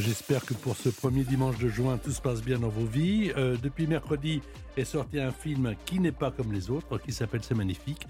[0.00, 3.32] J'espère que pour ce premier dimanche de juin, tout se passe bien dans vos vies.
[3.36, 4.40] Euh, depuis mercredi
[4.76, 8.06] est sorti un film qui n'est pas comme les autres, qui s'appelle C'est magnifique.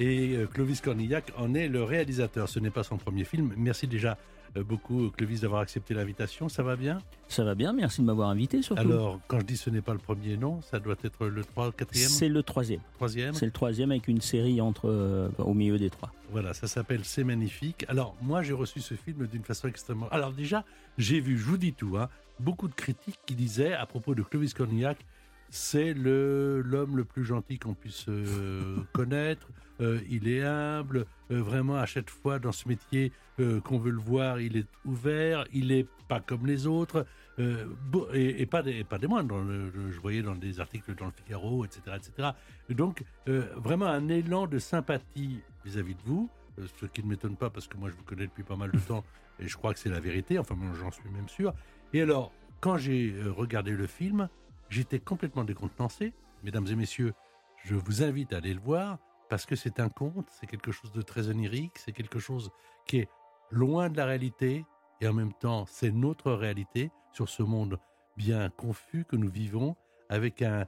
[0.00, 2.48] Et euh, Clovis Cornillac en est le réalisateur.
[2.48, 3.52] Ce n'est pas son premier film.
[3.56, 4.18] Merci déjà
[4.62, 6.48] beaucoup, Clovis, d'avoir accepté l'invitation.
[6.48, 6.98] Ça va bien?
[7.28, 8.80] Ça va bien, merci de m'avoir invité surtout.
[8.80, 11.70] Alors, quand je dis ce n'est pas le premier nom, ça doit être le 3,
[11.70, 12.80] 4e C'est le troisième.
[12.94, 13.34] Troisième?
[13.34, 16.12] C'est le troisième avec une série entre, euh, au milieu des trois.
[16.30, 17.84] Voilà, ça s'appelle C'est magnifique.
[17.88, 20.08] Alors, moi, j'ai reçu ce film d'une façon extrêmement.
[20.10, 20.64] Alors, déjà,
[20.98, 22.08] j'ai vu, je vous dis tout, hein,
[22.38, 24.98] beaucoup de critiques qui disaient à propos de Clovis Cornillac
[25.54, 29.46] c'est l'homme le plus gentil qu'on puisse euh, connaître.
[29.80, 31.06] Euh, il est humble.
[31.30, 33.12] euh, vraiment, à chaque fois dans ce métier
[33.64, 35.44] qu'on veut le voir, il est ouvert.
[35.52, 37.06] Il est pas comme les autres.
[37.38, 39.44] et, et pas des des moindres.
[39.74, 42.30] Je voyais dans des articles dans le Figaro, etc., etc.
[42.68, 46.28] Et donc, vraiment un élan de sympathie vis-à-vis de vous.
[46.80, 48.78] ce qui ne m'étonne pas parce que moi je vous connais depuis pas mal de
[48.78, 49.04] temps
[49.40, 50.38] et je crois que c'est la vérité.
[50.38, 51.54] Enfin, j'en suis même sûr.
[51.92, 54.28] Et alors, quand j'ai regardé le film,
[54.68, 56.12] J'étais complètement décontenancé.
[56.42, 57.14] Mesdames et messieurs,
[57.64, 58.98] je vous invite à aller le voir
[59.28, 62.50] parce que c'est un conte, c'est quelque chose de très onirique, c'est quelque chose
[62.86, 63.08] qui est
[63.50, 64.64] loin de la réalité
[65.00, 67.78] et en même temps c'est notre réalité sur ce monde
[68.16, 69.76] bien confus que nous vivons
[70.08, 70.66] avec un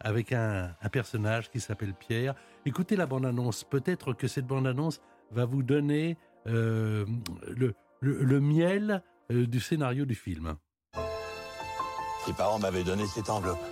[0.00, 2.36] avec un, personnage qui s'appelle Pierre.
[2.64, 3.64] Écoutez la bande-annonce.
[3.64, 5.00] Peut-être que cette bande-annonce
[5.32, 7.04] va vous donner euh,
[7.48, 9.02] le, le, le miel
[9.32, 10.56] euh, du scénario du film.
[12.28, 13.64] Tes parents m'avaient donné cette enveloppe,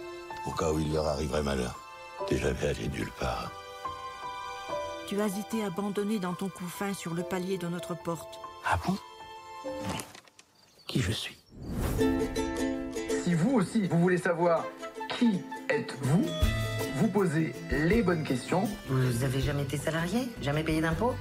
[0.47, 1.78] au cas où il leur arriverait malheur.
[2.27, 3.53] T'es jamais allé nulle part.
[5.06, 8.41] Tu as été abandonné dans ton couffin sur le palier de notre porte.
[8.65, 8.97] Ah bon?
[10.87, 11.37] Qui je suis?
[13.25, 14.65] Si vous aussi, vous voulez savoir
[15.19, 16.25] qui êtes-vous,
[16.95, 18.66] vous posez les bonnes questions.
[18.89, 20.31] Vous avez jamais été salarié?
[20.41, 21.15] Jamais payé d'impôts?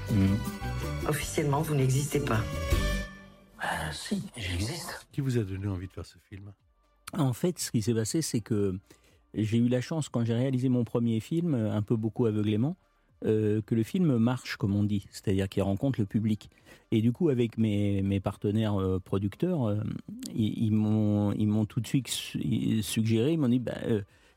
[1.05, 2.39] Officiellement, vous n'existez pas.
[3.59, 5.05] Ah si, j'existe.
[5.11, 6.53] Qui vous a donné envie de faire ce film?
[7.17, 8.77] En fait, ce qui s'est passé, c'est que
[9.33, 12.77] j'ai eu la chance, quand j'ai réalisé mon premier film, un peu beaucoup aveuglément,
[13.25, 16.49] euh, que le film marche, comme on dit, c'est-à-dire qu'il rencontre le public.
[16.91, 19.77] Et du coup, avec mes, partenaires euh, producteurs, euh,
[20.35, 23.77] ils, m'ont tout de suite su- suggéré, ils m'ont dit, bah,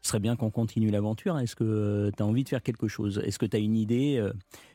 [0.00, 3.20] ce serait bien qu'on continue l'aventure, est-ce que tu as envie de faire quelque chose?
[3.24, 4.24] Est-ce que tu as une idée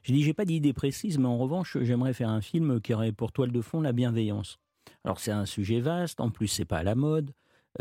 [0.03, 3.13] J'ai dit, j'ai pas d'idée précise, mais en revanche, j'aimerais faire un film qui aurait
[3.13, 4.59] pour toile de fond la bienveillance.
[5.05, 7.31] Alors c'est un sujet vaste, en plus c'est pas à la mode.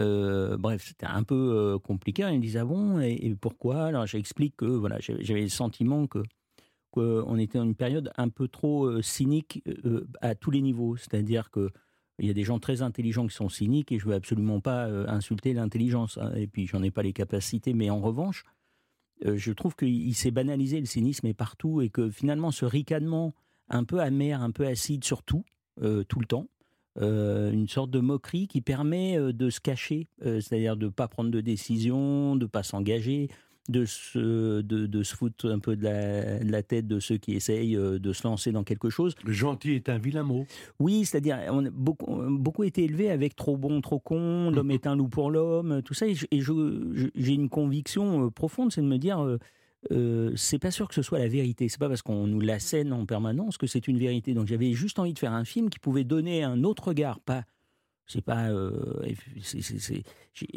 [0.01, 2.27] Euh, bref, c'était un peu euh, compliqué.
[2.31, 3.85] Ils me disaient ah bon et, pourquoi?
[3.85, 6.23] Alors j'explique que voilà, j'avais le sentiment que
[6.91, 9.63] qu'on était dans une période un peu trop euh, cynique
[10.21, 10.97] à tous les niveaux.
[10.97, 11.71] C'est-à-dire que
[12.19, 14.85] il y a des gens très intelligents qui sont cyniques et je veux absolument pas
[15.09, 16.19] insulter l'intelligence.
[16.19, 16.33] hein.
[16.37, 18.45] et puis j'en ai pas les capacités, mais en revanche,
[19.25, 23.35] je trouve qu'il il s'est banalisé le cynisme est partout et que finalement ce ricanement
[23.71, 25.45] un peu amer, un peu acide sur tout,
[25.81, 26.49] tout le temps,
[27.01, 31.09] une sorte de moquerie qui permet euh, de se cacher, euh, c'est-à-dire de ne pas
[31.09, 33.29] prendre de décision, de ne pas s'engager,
[33.69, 37.17] de se, de, de se foutre un peu de la, de la tête de ceux
[37.17, 39.15] qui essayent euh, de se lancer dans quelque chose.
[39.25, 40.47] Le gentil est un vilain mot.
[40.81, 44.87] Oui, c'est-à-dire, on a beaucoup, beaucoup été élevé avec trop bon, trop con, l'homme est
[44.87, 46.07] un loup pour l'homme, tout ça.
[46.07, 49.39] Et j'ai une conviction euh, profonde, c'est de me dire,
[49.91, 51.69] euh, euh, c'est pas sûr que ce soit la vérité.
[51.69, 54.35] C'est pas parce qu'on nous l'assène en permanence que c'est une vérité.
[54.35, 57.45] Donc j'avais juste envie de faire un film qui pouvait donner un autre regard, pas.
[58.07, 58.51] C'est pas.
[58.51, 58.73] euh,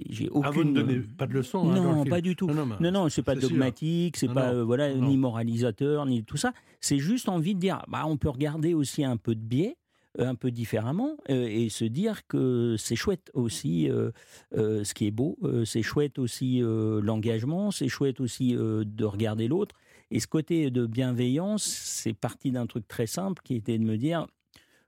[0.09, 0.45] j'ai aucune.
[0.45, 2.49] Ah, vous ne donnez pas de leçons hein, dans le Non, pas du tout.
[2.49, 6.53] Non, non, non, c'est pas dogmatique, c'est pas euh, voilà ni moralisateur ni tout ça.
[6.81, 9.84] C'est juste envie de dire, bah on peut regarder aussi un peu de biais, euh,
[10.17, 14.11] un peu différemment, euh, et se dire que c'est chouette aussi euh,
[14.55, 18.83] euh, ce qui est beau, euh, c'est chouette aussi euh, l'engagement, c'est chouette aussi euh,
[18.85, 19.75] de regarder l'autre.
[20.11, 23.97] Et ce côté de bienveillance, c'est parti d'un truc très simple qui était de me
[23.97, 24.27] dire,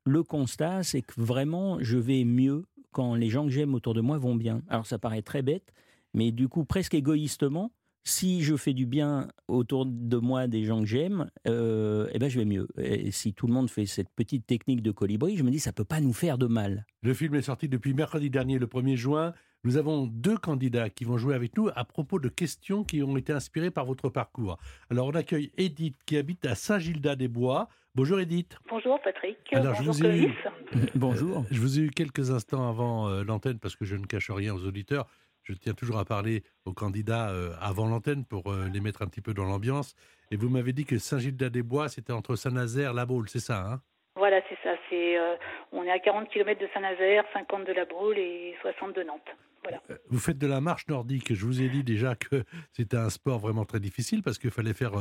[0.05, 4.01] le constat, c'est que vraiment, je vais mieux quand les gens que j'aime autour de
[4.01, 4.61] moi vont bien.
[4.69, 5.73] Alors ça paraît très bête,
[6.13, 7.71] mais du coup, presque égoïstement,
[8.07, 12.29] si je fais du bien autour de moi des gens que j'aime, euh, eh ben
[12.29, 12.67] je vais mieux.
[12.77, 15.73] Et si tout le monde fait cette petite technique de colibri, je me dis ça
[15.73, 16.85] peut pas nous faire de mal.
[17.01, 19.33] Le film est sorti depuis mercredi dernier, le 1er juin.
[19.63, 23.17] Nous avons deux candidats qui vont jouer avec nous à propos de questions qui ont
[23.17, 24.57] été inspirées par votre parcours.
[24.89, 27.67] Alors on accueille Edith qui habite à Saint-Gildas-des-Bois.
[27.95, 28.55] Bonjour Edith.
[28.69, 29.37] Bonjour Patrick.
[29.51, 30.33] Alors, je Bonjour vous ai eu-.
[30.95, 31.39] Bonjour.
[31.39, 34.29] Euh, Je vous ai eu quelques instants avant euh, l'antenne parce que je ne cache
[34.29, 35.07] rien aux auditeurs.
[35.47, 39.07] Je tiens toujours à parler aux candidats euh, avant l'antenne pour euh, les mettre un
[39.07, 39.95] petit peu dans l'ambiance.
[40.29, 43.81] Et vous m'avez dit que Saint-Gildas-des-Bois, c'était entre Saint-Nazaire, La Baule, c'est ça hein?
[44.17, 44.75] Voilà, c'est ça.
[44.89, 45.35] C'est, euh,
[45.71, 49.21] on est à 40 km de Saint-Nazaire, 50 de la Baule et 60 de Nantes.
[49.63, 49.81] Voilà.
[50.09, 51.33] Vous faites de la marche nordique.
[51.33, 54.73] Je vous ai dit déjà que c'était un sport vraiment très difficile parce qu'il fallait
[54.73, 54.91] faire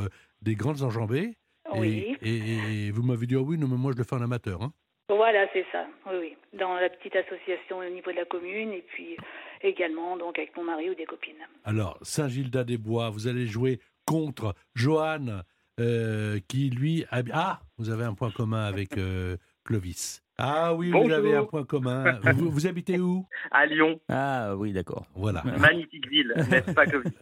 [0.42, 1.34] des grandes enjambées.
[1.74, 2.16] Et- Oui.
[2.22, 4.62] Et, et vous m'avez dit, ah oui, non, mais moi je le fais en amateur.
[4.62, 4.72] hein.
[5.08, 5.86] Voilà, c'est ça.
[6.06, 6.36] Oui, oui.
[6.58, 9.16] Dans la petite association au niveau de la commune et puis
[9.62, 11.34] également donc avec mon mari ou des copines.
[11.64, 15.42] Alors, Saint-Gildas-des-Bois, vous allez jouer contre Johan,
[15.80, 17.04] euh, qui lui...
[17.10, 20.22] hab- Ah, vous avez un point commun avec euh, Clovis.
[20.38, 22.18] Ah oui, vous avez un point commun.
[22.34, 23.26] Vous, vous habitez où?
[23.50, 25.06] À Lyon, Ah oui, d'accord.
[25.14, 25.42] Voilà.
[25.58, 27.12] magnifique ville, n'est-ce pas Clovis?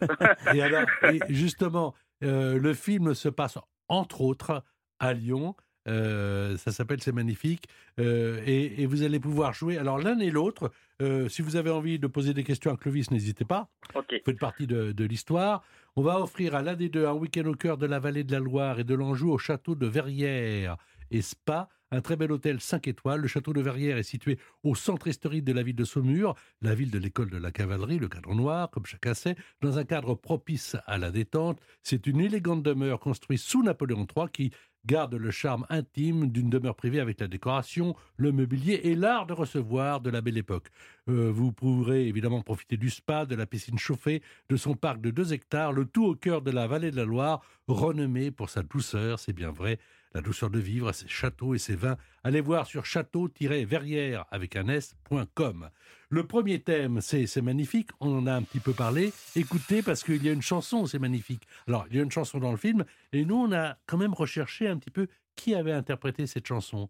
[0.53, 1.93] Et alors, et justement,
[2.23, 3.57] euh, le film se passe
[3.87, 4.63] entre autres
[4.99, 5.55] à Lyon.
[5.87, 7.67] Euh, ça s'appelle C'est magnifique.
[7.99, 9.77] Euh, et, et vous allez pouvoir jouer.
[9.77, 10.71] Alors, l'un et l'autre,
[11.01, 13.69] euh, si vous avez envie de poser des questions à Clovis, n'hésitez pas.
[13.93, 14.05] Ok.
[14.11, 15.63] Vous faites partie de, de l'histoire.
[15.95, 18.31] On va offrir à l'un des deux un week-end au cœur de la vallée de
[18.31, 20.77] la Loire et de l'Anjou au château de Verrières
[21.11, 23.21] et Spa, un très bel hôtel 5 étoiles.
[23.21, 26.75] Le château de Verrières est situé au centre historique de la ville de Saumur, la
[26.75, 30.13] ville de l'école de la cavalerie, le cadre noir, comme chacun sait, dans un cadre
[30.13, 31.59] propice à la détente.
[31.83, 34.51] C'est une élégante demeure construite sous Napoléon III qui
[34.85, 39.33] garde le charme intime d'une demeure privée avec la décoration, le mobilier et l'art de
[39.33, 40.67] recevoir de la belle époque.
[41.09, 45.09] Euh, vous pourrez évidemment profiter du spa, de la piscine chauffée, de son parc de
[45.09, 48.61] 2 hectares, le tout au cœur de la vallée de la Loire, renommée pour sa
[48.61, 49.79] douceur, c'est bien vrai,
[50.15, 51.97] la douceur de vivre, ses châteaux et ses vins.
[52.23, 55.69] Allez voir sur château-verrières avec un s.com.
[56.09, 59.11] Le premier thème, c'est c'est magnifique, on en a un petit peu parlé.
[59.35, 61.45] Écoutez, parce qu'il y a une chanson, c'est magnifique.
[61.67, 64.13] Alors, il y a une chanson dans le film, et nous, on a quand même
[64.13, 66.89] recherché un petit peu qui avait interprété cette chanson.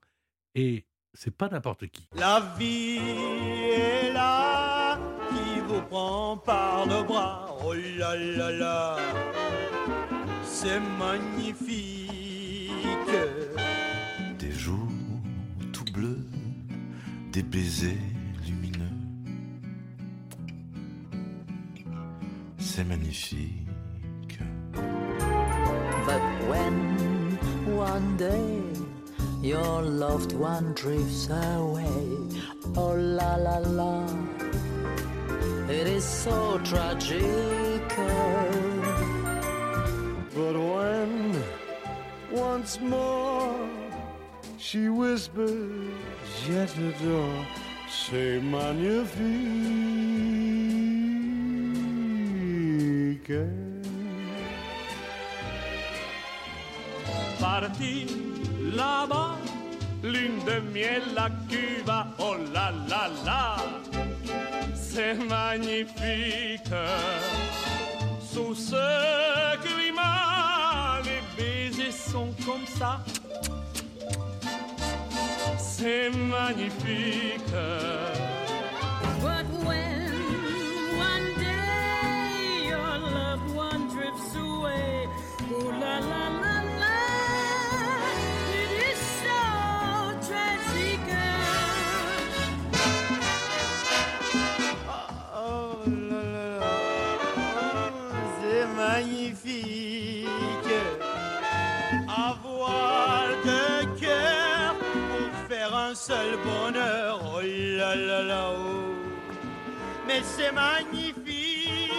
[0.54, 0.86] Et
[1.16, 2.08] c'est pas n'importe qui.
[2.16, 3.00] La vie
[3.72, 5.00] est là
[5.30, 7.58] qui vous prend par le bras.
[7.66, 8.98] Oh là là là,
[10.44, 12.05] c'est magnifique.
[14.40, 14.88] Des jours
[15.72, 16.26] tout bleus,
[17.32, 17.98] des baisers
[18.46, 18.98] lumineux.
[22.58, 24.40] C'est magnifique.
[26.06, 27.38] But when
[27.76, 28.62] one day
[29.42, 32.08] your loved one drifts away,
[32.76, 34.04] oh la la la,
[35.70, 37.22] it is so tragic.
[40.36, 41.44] But when
[42.36, 43.56] once more
[44.58, 45.90] she whispers,
[46.46, 47.46] Je t'adore,
[47.90, 49.16] c'est magnifique.
[57.40, 58.08] Parti
[58.76, 59.38] là-bas,
[60.04, 63.56] lune de miel à Cuba, oh la la la,
[64.74, 66.74] c'est magnifique.
[68.20, 69.56] Sous ce
[72.46, 73.00] comme ça.
[75.58, 77.42] C'est magnifique.
[110.26, 111.92] C'est magnifique.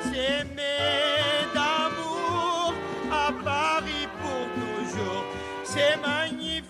[0.00, 2.74] C'est aimer d'amour
[3.10, 5.24] à Paris pour toujours.
[5.64, 6.68] C'est magnifique.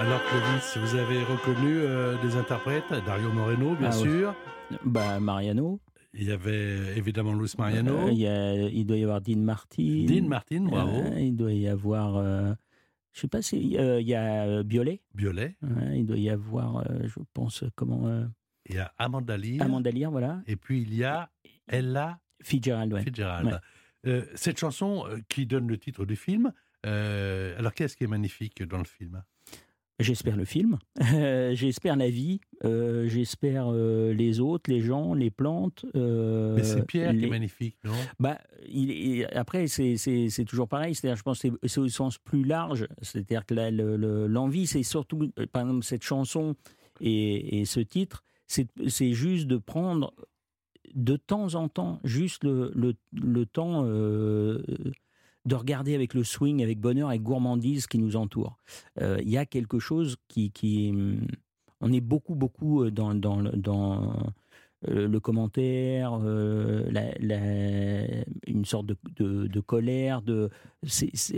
[0.00, 4.02] Alors Clovis, vous avez reconnu euh, des interprètes, Dario Moreno, bien Ah oui.
[4.02, 4.34] sûr.
[4.84, 5.80] Bah, Mariano.
[6.18, 8.06] Il y avait évidemment Luis Mariano.
[8.06, 10.06] Euh, il, y a- il doit y avoir Dean Martin.
[10.06, 10.96] Dean Martin, bravo.
[10.96, 12.16] Euh, il doit y avoir.
[13.16, 13.76] Je sais pas si.
[13.78, 15.00] euh, il y a euh, Biolay.
[15.14, 15.56] Biolay.
[15.62, 18.06] Ouais, il doit y avoir, euh, je pense, comment.
[18.06, 18.26] euh,
[18.68, 19.64] Il y a Amanda Lear.
[19.64, 20.42] Amanda Lear, voilà.
[20.46, 21.30] Et puis il y a
[21.66, 23.02] Ella Fitzgerald, ouais.
[23.02, 23.58] Fitzgerald.
[24.04, 24.22] Ouais.
[24.34, 26.52] Cette chanson qui donne le titre du film,
[26.84, 29.24] alors qu'est-ce qui est magnifique dans le film?
[29.98, 30.76] J'espère le film,
[31.14, 35.86] euh, j'espère la vie, euh, j'espère euh, les autres, les gens, les plantes.
[35.94, 37.92] euh, Mais c'est Pierre qui les- est magnifique, non?
[38.20, 38.38] Bah,
[38.68, 40.94] il, est- après, c'est- toujours pareil.
[40.94, 42.86] C'est-à-dire, je pense que c'est- au sens plus large.
[43.00, 46.56] C'est-à-dire que la- le- le- l'envie, c'est surtout, par exemple, cette chanson
[47.00, 50.12] et, et ce titre, c'est c'est juste de prendre
[50.94, 53.82] de temps en temps, juste le, le, le temps
[55.46, 58.58] de regarder avec le swing, avec bonheur, avec gourmandise qui nous entoure.
[59.00, 61.20] Euh, Il y a quelque chose qui, qui, hum,
[61.80, 64.12] on est beaucoup, beaucoup dans, dans, le- dans
[64.88, 68.06] euh, le commentaire, euh, la- la-
[68.46, 70.50] une sorte de, de- de colère, de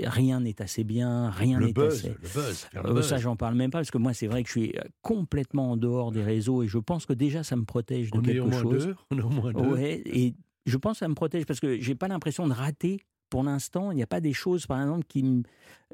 [0.05, 2.09] rien n'est assez bien, rien n'est assez.
[2.09, 3.07] le buzz, le Euh, buzz.
[3.09, 5.73] ça, j'en parle même pas parce que moi, c'est vrai que je suis euh, complètement
[5.73, 8.27] en dehors des réseaux et je pense que déjà ça me protège de On est
[8.27, 8.87] quelque au moins chose.
[8.87, 9.61] deux, on est au moins deux.
[9.61, 10.35] Ouais, et
[10.67, 13.00] je pense que ça me protège parce que j'ai pas l'impression de rater.
[13.30, 15.42] Pour l'instant, il n'y a pas des choses, par exemple, qui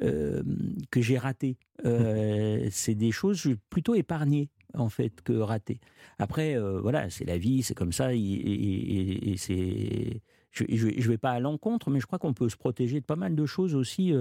[0.02, 0.42] euh,
[0.90, 1.56] que j'ai ratées.
[1.84, 5.80] Euh, c'est des choses je suis plutôt épargnées en fait que ratées.
[6.18, 10.20] Après, euh, voilà, c'est la vie, c'est comme ça, et, et- et- et c'est.
[10.52, 13.16] Je ne vais pas à l'encontre, mais je crois qu'on peut se protéger de pas
[13.16, 14.12] mal de choses aussi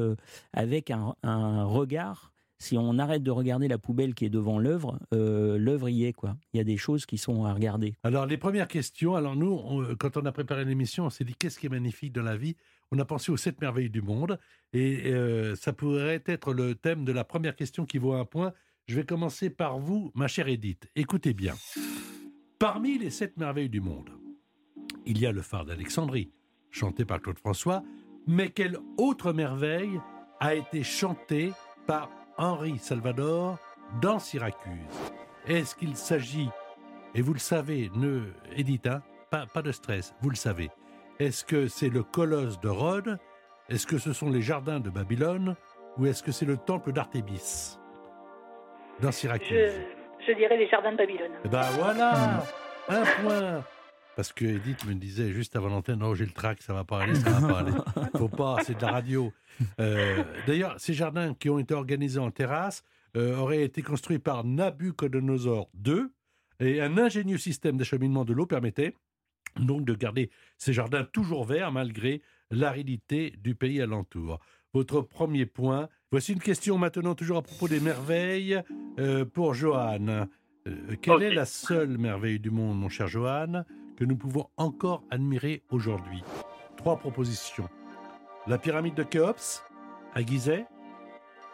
[0.52, 2.32] avec un, un regard.
[2.58, 6.36] Si on arrête de regarder la poubelle qui est devant l'œuvre, l'œuvre y est quoi.
[6.54, 7.94] Il y a des choses qui sont à regarder.
[8.04, 9.16] Alors, les premières questions.
[9.16, 12.14] Alors, nous, on- quand on a préparé l'émission, on s'est dit qu'est-ce qui est magnifique
[12.14, 12.56] dans la vie?
[12.92, 14.40] On a pensé aux sept merveilles du monde.
[14.74, 18.54] Et euh, ça pourrait être le thème de la première question qui vaut un point.
[18.88, 20.90] Je vais commencer par vous, ma chère Edith.
[20.96, 21.54] Écoutez bien.
[22.60, 24.10] Parmi les sept merveilles du monde,
[25.06, 26.32] il y a le phare d'Alexandrie,
[26.70, 27.84] chanté par Claude François.
[28.28, 30.00] Mais quelle autre merveille
[30.40, 31.52] a été chantée
[31.88, 33.60] par Henri Salvador
[34.02, 34.72] dans Syracuse?
[35.46, 36.50] Est-ce qu'il s'agit
[37.16, 38.24] et vous le savez, ne,
[38.56, 40.72] Edith, hein, pas, pas de stress, vous le savez.
[41.20, 43.18] Est-ce que c'est le colosse de Rhodes?
[43.70, 45.56] Est-ce que ce sont les jardins de Babylone?
[45.98, 47.78] Ou est-ce que c'est le temple d'Artémis?
[49.02, 49.50] Dans Syracuse.
[49.50, 51.32] Je, je dirais les jardins de Babylone.
[51.46, 52.44] Eh ben voilà
[52.90, 53.64] Un point
[54.16, 57.02] Parce que Edith me disait juste avant l'antenne, oh j'ai le trac, ça va pas
[57.02, 57.72] aller, ça va pas aller.
[58.18, 59.32] Faut pas, c'est de la radio.
[59.80, 62.84] Euh, D'ailleurs, ces jardins qui ont été organisés en terrasse
[63.16, 66.06] euh, auraient été construits par Nabucodonosor II
[66.60, 68.96] et un ingénieux système d'acheminement de l'eau permettait
[69.60, 74.40] donc de garder ces jardins toujours verts malgré l'aridité du pays alentour.
[74.74, 75.90] Votre premier point.
[76.12, 78.62] Voici une question maintenant toujours à propos des merveilles
[79.00, 80.28] euh, pour Johan.
[80.68, 83.64] Euh, quelle est la seule merveille du monde, mon cher Johan,
[83.98, 86.24] que nous pouvons encore admirer aujourd'hui?
[86.78, 87.70] Trois propositions.
[88.48, 89.64] La pyramide de Khéops
[90.14, 90.66] à Gizeh,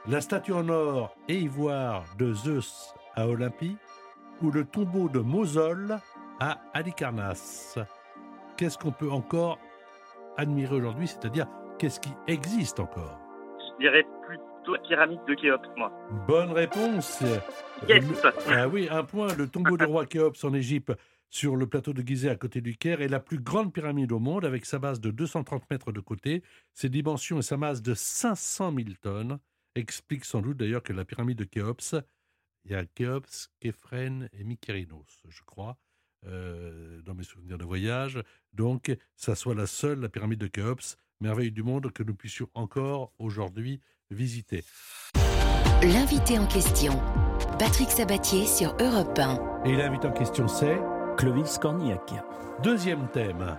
[0.08, 3.78] la statue en or et ivoire de Zeus à Olympie,
[4.42, 6.00] ou le tombeau de Mosol
[6.40, 7.78] à Halicarnasse.
[8.58, 9.60] Qu'est-ce qu'on peut encore
[10.38, 13.20] admirer aujourd'hui C'est-à-dire, qu'est-ce qui existe encore?
[13.60, 15.92] Je dirais plutôt la pyramide de Khéops, moi.
[16.28, 17.22] Bonne réponse.
[17.88, 18.06] Yes.
[18.06, 19.34] Le- ah oui, un point.
[19.36, 20.94] Le tombeau du roi Khéops en Égypte,
[21.30, 24.20] sur le plateau de Gizeh à côté du Caire, est la plus grande pyramide au
[24.20, 26.44] monde, avec sa base de 230 mètres de côté.
[26.74, 29.40] Ses dimensions et sa masse de 500 000 tonnes
[29.76, 31.96] expliquent sans doute d'ailleurs que la pyramide de Khéops,
[32.66, 35.78] il y a Khéops, Képhren et Mykérinos, je crois,
[36.26, 38.22] euh, dans mes souvenirs de voyage.
[38.54, 42.50] Donc, ça soit la seule, la pyramide de Khéops, merveille du monde que nous puissions
[42.54, 44.64] encore aujourd'hui visiter.
[45.82, 47.00] L'invité en question,
[47.58, 49.64] Patrick Sabatier sur Europe 1.
[49.66, 50.78] Et l'invité en question, c'est
[51.18, 52.14] Clovis Cornillac.
[52.64, 53.58] Deuxième thème.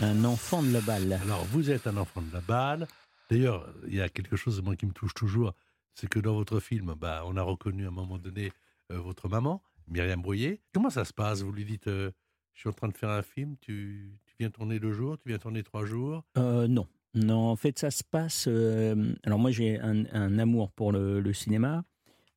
[0.00, 1.20] Un enfant de la balle.
[1.22, 2.86] Alors, vous êtes un enfant de la balle.
[3.30, 5.52] D'ailleurs, il y a quelque chose moi qui me touche toujours,
[5.94, 8.52] c'est que dans votre film, bah, on a reconnu à un moment donné
[8.90, 10.60] euh, votre maman, Myriam Brouillet.
[10.72, 11.42] Comment ça se passe?
[11.42, 12.10] Vous lui dites, euh,
[12.54, 15.28] je suis en train de faire un film, tu, tu viens tourner deux jours, tu
[15.28, 16.24] viens tourner trois jours?
[16.38, 16.86] Euh, non.
[17.14, 18.46] Non, en fait, ça se passe.
[18.48, 21.84] euh, alors, moi, j'ai un, amour pour le, cinéma,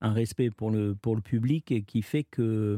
[0.01, 2.77] un respect pour le, pour le public qui fait que,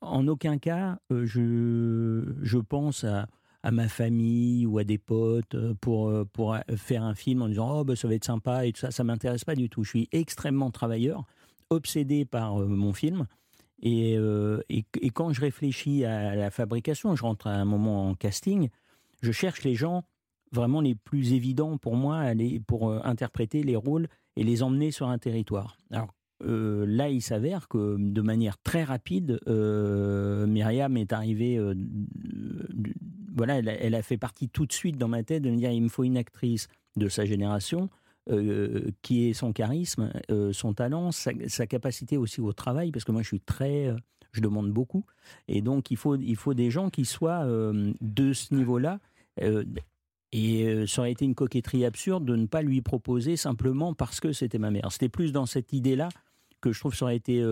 [0.00, 3.26] en aucun cas, je, je pense à,
[3.64, 7.84] à ma famille ou à des potes pour, pour faire un film en disant Oh,
[7.84, 8.92] ben, ça va être sympa et tout ça.
[8.92, 9.82] Ça m'intéresse pas du tout.
[9.82, 11.24] Je suis extrêmement travailleur,
[11.70, 13.26] obsédé par mon film.
[13.82, 18.14] Et, euh, et, quand je réfléchis à la fabrication, je rentre à un moment en
[18.14, 18.68] casting,
[19.22, 20.04] je cherche les gens
[20.52, 22.22] vraiment les plus évidents pour moi
[22.66, 25.76] pour euh, interpréter les rôles et les emmener sur un territoire.
[25.90, 31.60] Alors euh, là, il s'avère que de manière très rapide, Myriam est arrivée.
[33.34, 35.82] voilà, elle a fait partie tout de suite dans ma tête de me dire il
[35.82, 37.90] me faut une actrice de sa génération
[38.30, 43.10] euh, qui ait son charisme, euh, son talent, sa, capacité aussi au travail, parce que
[43.10, 43.96] moi je suis très, euh,
[44.30, 45.04] je demande beaucoup,
[45.48, 49.00] et donc il faut il faut des gens qui soient de ce niveau-là.
[50.30, 54.32] et ça aurait été une coquetterie absurde de ne pas lui proposer simplement parce que
[54.32, 54.92] c'était ma mère.
[54.92, 56.08] C'était plus dans cette idée-là
[56.60, 57.44] que je trouve ça aurait été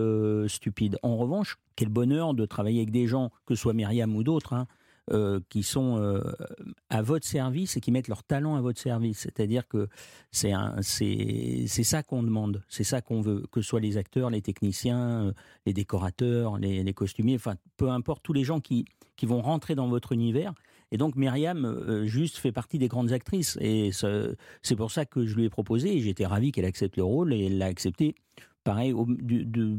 [0.47, 0.97] stupide.
[1.03, 4.53] En revanche, quel bonheur de travailler avec des gens, que ce soit Myriam ou d'autres,
[4.53, 4.67] hein,
[5.11, 6.21] euh, qui sont euh,
[6.89, 9.21] à votre service et qui mettent leur talent à votre service.
[9.21, 9.87] C'est-à-dire que
[10.31, 10.53] c'est
[11.83, 15.33] ça qu'on demande, c'est ça qu'on veut, que ce soit les acteurs, les techniciens, euh,
[15.65, 19.87] les décorateurs, les, costumiers, enfin peu importe, tous les gens qui, qui vont rentrer dans
[19.87, 20.53] votre univers.
[20.91, 23.57] Et donc Myriam, juste, fait partie des grandes actrices.
[23.61, 26.97] Et ce- c'est pour ça que je lui ai proposé, et j'étais ravi qu'elle accepte
[26.97, 28.13] le rôle, et elle l'a accepté
[28.63, 29.77] pareil, au- du- du-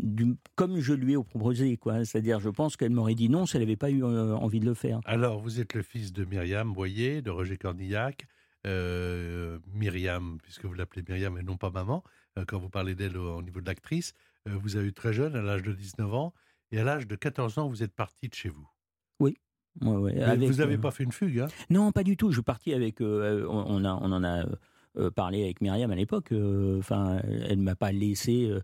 [0.00, 2.04] du- comme je lui ai proposé, quoi.
[2.04, 4.66] C'est-à-dire, je pense qu'elle m'aurait dit non si elle n'avait pas eu euh, envie de
[4.66, 5.00] le faire.
[5.04, 8.26] Alors, vous êtes le fils de Myriam Boyer, de Roger Cornillac.
[8.66, 12.02] Euh, Myriam, puisque vous l'appelez Myriam et non pas maman,
[12.38, 14.14] euh, quand vous parlez d'elle au, au niveau de l'actrice,
[14.48, 16.34] euh, vous avez eu très jeune, à l'âge de 19 ans,
[16.72, 18.68] et à l'âge de 14 ans, vous êtes parti de chez vous.
[19.20, 19.36] Oui.
[19.80, 21.46] Ouais, ouais, Mais avec, vous n'avez pas fait une fugue, hein?
[21.70, 22.30] Non, pas du tout.
[22.30, 23.00] Je suis parti avec.
[23.00, 23.04] on,
[23.48, 24.44] on a, on en a
[24.98, 26.32] euh, euh, parlé avec Myriam à l'époque.
[26.32, 28.60] euh, Enfin, elle m'a pas laissé euh,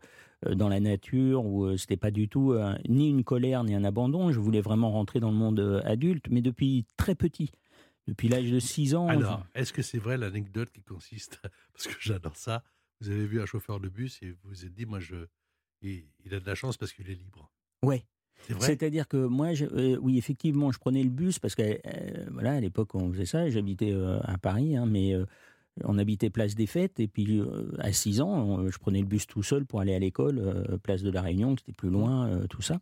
[0.47, 3.75] euh, dans la nature ou euh, c'était pas du tout euh, ni une colère ni
[3.75, 4.33] un abandon.
[4.33, 7.50] Je voulais vraiment rentrer dans le monde euh, adulte, mais depuis très petit,
[8.09, 9.09] depuis l'âge de 6 ans.
[9.09, 11.41] Alors, est-ce que c'est vrai l'anecdote qui consiste,
[11.73, 12.62] parce que j'adore ça,
[13.00, 15.17] vous avez vu un chauffeur de bus et vous vous êtes dit, moi, je,
[15.83, 17.50] il, il a de la chance parce qu'il est libre.
[17.83, 18.05] Ouais.
[18.47, 18.67] C'est vrai?
[18.67, 22.53] C'est-à-dire que moi, je- euh, oui, effectivement, je prenais le bus parce que, euh, voilà,
[22.53, 23.49] à l'époque, on faisait ça.
[23.49, 25.25] J'habitais euh, à Paris, hein, mais euh,
[25.83, 27.00] on habitait place des Fêtes.
[27.00, 29.95] Et puis, euh, à 6 ans, on- je prenais le bus tout seul pour aller
[29.95, 32.78] à l'école, euh, place de la Réunion, qui était plus loin, euh, tout ça.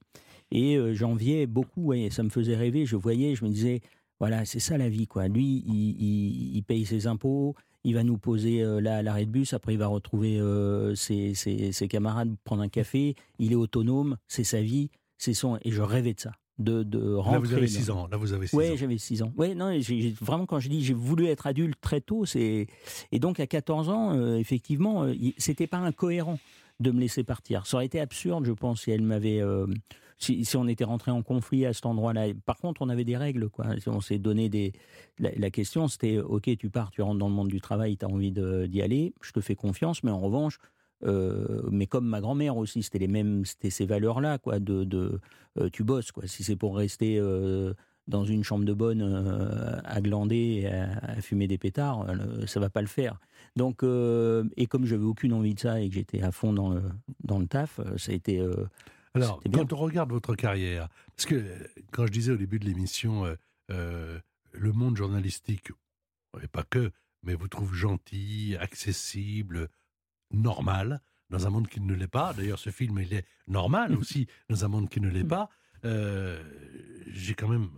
[0.50, 2.84] Et euh, j'enviais beaucoup, ouais, ça me faisait rêver.
[2.84, 3.80] Je voyais, je me disais,
[4.20, 5.26] voilà, c'est ça la vie, quoi.
[5.28, 7.54] Lui, il, paye ses impôts.
[7.84, 9.54] Il va nous poser euh, là à l'arrêt de bus.
[9.54, 13.16] Après, il va retrouver euh, ses, ses- ses camarades, prendre un café.
[13.38, 14.16] Il est autonome.
[14.28, 14.90] C'est sa vie.
[15.18, 15.58] C'est son.
[15.62, 16.32] Et je rêvais de ça.
[16.58, 17.32] De, de rentrer.
[17.32, 18.06] Là, vous avez dans- 6 ans.
[18.10, 18.76] Là, vous avez 6 Ouais, ans.
[18.76, 19.32] j'avais 6 ans.
[19.36, 19.76] Ouais, non,
[20.20, 22.66] vraiment, quand je dis j'ai voulu être adulte très tôt, c'est.
[23.10, 26.38] Et donc, à 14 ans, euh, effectivement, euh, c'était pas incohérent
[26.78, 27.66] de me laisser partir.
[27.66, 29.40] Ça aurait été absurde, je pense, si elle m'avait.
[29.40, 29.66] euh,
[30.18, 32.26] si, si on était rentré en conflit à cet endroit-là.
[32.46, 33.66] Par contre, on avait des règles, quoi.
[33.86, 34.72] On s'est donné des.
[35.18, 38.04] La, la question, c'était OK, tu pars, tu rentres dans le monde du travail, tu
[38.04, 40.58] as envie d'y aller, je te fais confiance, mais en revanche.
[41.04, 44.58] Euh, mais comme ma grand-mère aussi, c'était les mêmes, c'était ces valeurs-là, quoi.
[44.58, 45.20] De, de
[45.58, 46.26] euh, tu bosses, quoi.
[46.26, 47.74] Si c'est pour rester euh,
[48.08, 49.02] dans une chambre de bonne
[49.84, 52.06] à glander, et à, à fumer des pétards,
[52.46, 53.18] ça va pas le faire.
[53.56, 56.82] Donc, et comme j'avais aucune envie de ça et que j'étais à fond dans le
[57.22, 58.44] dans le taf, ça a été.
[59.14, 61.44] Alors, quand on regarde votre carrière, parce que
[61.92, 63.24] quand je disais au début de l'émission,
[63.68, 65.70] le monde journalistique,
[66.42, 66.90] et pas que,
[67.22, 69.68] mais vous trouve gentil, accessible,
[70.32, 72.32] normal, dans un monde qui ne l'est pas.
[72.34, 75.48] D'ailleurs, ce film, il est normal aussi, dans un monde qui ne l'est pas.
[75.84, 76.42] Euh,
[77.08, 77.68] J'ai quand même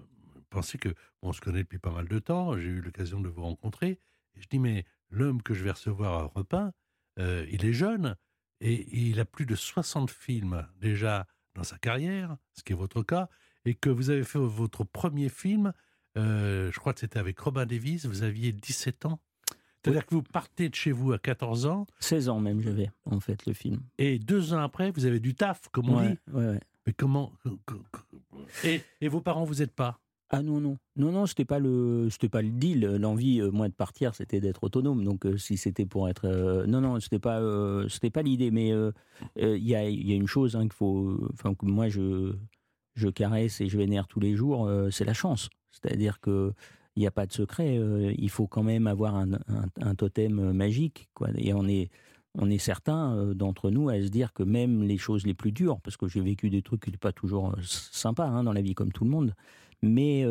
[0.51, 3.29] pensé que, bon, on se connaît depuis pas mal de temps, j'ai eu l'occasion de
[3.29, 3.99] vous rencontrer,
[4.37, 6.71] et je dis, mais l'homme que je vais recevoir à repas,
[7.19, 8.17] euh, il est jeune,
[8.61, 12.77] et, et il a plus de 60 films déjà dans sa carrière, ce qui est
[12.77, 13.29] votre cas,
[13.65, 15.73] et que vous avez fait votre premier film,
[16.17, 19.21] euh, je crois que c'était avec Robin Davis, vous aviez 17 ans.
[19.85, 21.87] C'est-à-dire que vous partez de chez vous à 14 ans.
[22.01, 23.81] 16 ans même, j'avais, en fait, le film.
[23.99, 26.19] Et deux ans après, vous avez du taf, comme on Ouais, dit.
[26.33, 26.61] ouais, ouais.
[26.87, 27.33] Mais comment.
[28.65, 30.01] Et, et vos parents, vous n'êtes pas?
[30.31, 30.79] Ah non, non.
[30.97, 32.81] Non, non, c'était pas le, c'était pas le deal.
[32.97, 35.05] L'envie, euh, moi, de partir, c'était d'être autonome.
[35.05, 36.25] Donc, euh, si c'était pour être.
[36.27, 38.51] euh, non, non, c'était pas, euh, c'était pas l'idée.
[38.51, 38.71] Mais
[39.37, 41.29] il y, a, y a une chose hein, qu'il faut.
[41.35, 42.35] Enfin, que moi, je,
[42.97, 45.51] je caresse et je vénère tous les jours, c'est la chance.
[45.71, 46.53] C'est-à-dire que.
[46.97, 47.77] Il n'y a pas de secret.
[47.77, 51.09] euh, il faut quand même avoir un, totem euh, magique.
[51.37, 51.91] Et on est,
[52.39, 55.51] on est certains euh, d'entre nous à se dire que même les choses les plus
[55.53, 58.63] dures, parce que j'ai vécu des trucs qui n'étaient pas toujours sympas hein, dans la
[58.63, 59.35] vie comme tout le monde,
[59.83, 60.25] mais,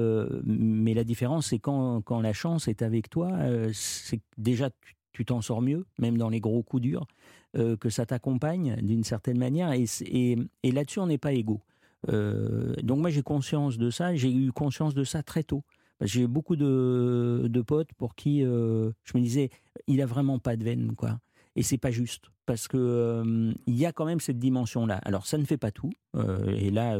[0.45, 4.69] mais la différence c'est quand, quand la chance est avec toi, euh, c'est déjà
[5.11, 7.05] tu- t'en sors mieux, même dans les gros coups durs,
[7.53, 11.61] que ça t'accompagne d'une certaine manière, et, là-dessus on n'est pas égaux.
[12.07, 15.63] Donc moi j'ai conscience de ça, j'ai eu conscience de ça très tôt.
[15.99, 19.49] Que J'ai beaucoup de, de potes pour qui euh, je me disais,
[19.87, 21.19] il a vraiment pas de veine, quoi.
[21.55, 24.95] Et c'est pas juste, parce que euh, il y a quand même cette dimension-là.
[25.03, 25.91] Alors ça ne fait pas tout.
[26.15, 26.99] euh, et là,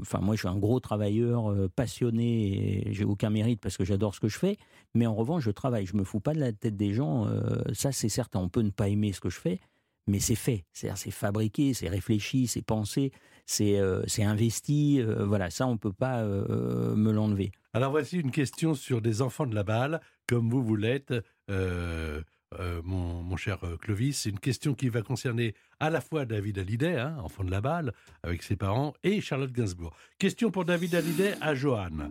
[0.00, 4.14] enfin moi je suis un gros travailleur, passionné, et j'ai aucun mérite parce que j'adore
[4.14, 4.56] ce que je fais.
[4.94, 5.86] Mais en revanche, je travaille.
[5.86, 7.26] Je me fous pas de la tête des gens.
[7.74, 8.40] ça c'est certain.
[8.40, 9.60] On peut ne pas aimer ce que je fais,
[10.08, 10.64] mais c'est fait.
[10.72, 13.12] C'est fabriqué, c'est réfléchi, c'est pensé,
[13.46, 15.00] c'est euh, investi.
[15.00, 17.52] euh, voilà, ça on peut pas euh, me l'enlever.
[17.74, 21.14] Alors voici une question sur des enfants de la balle, comme vous vous l'êtes,
[21.48, 24.18] mon, cher Clovis.
[24.20, 27.60] C'est une question qui va concerner à la fois David Hallyday, hein, enfant de la
[27.60, 27.92] balle,
[28.22, 29.94] avec ses parents, et Charlotte Gainsbourg.
[30.18, 32.10] Question pour David Hallyday à Johan.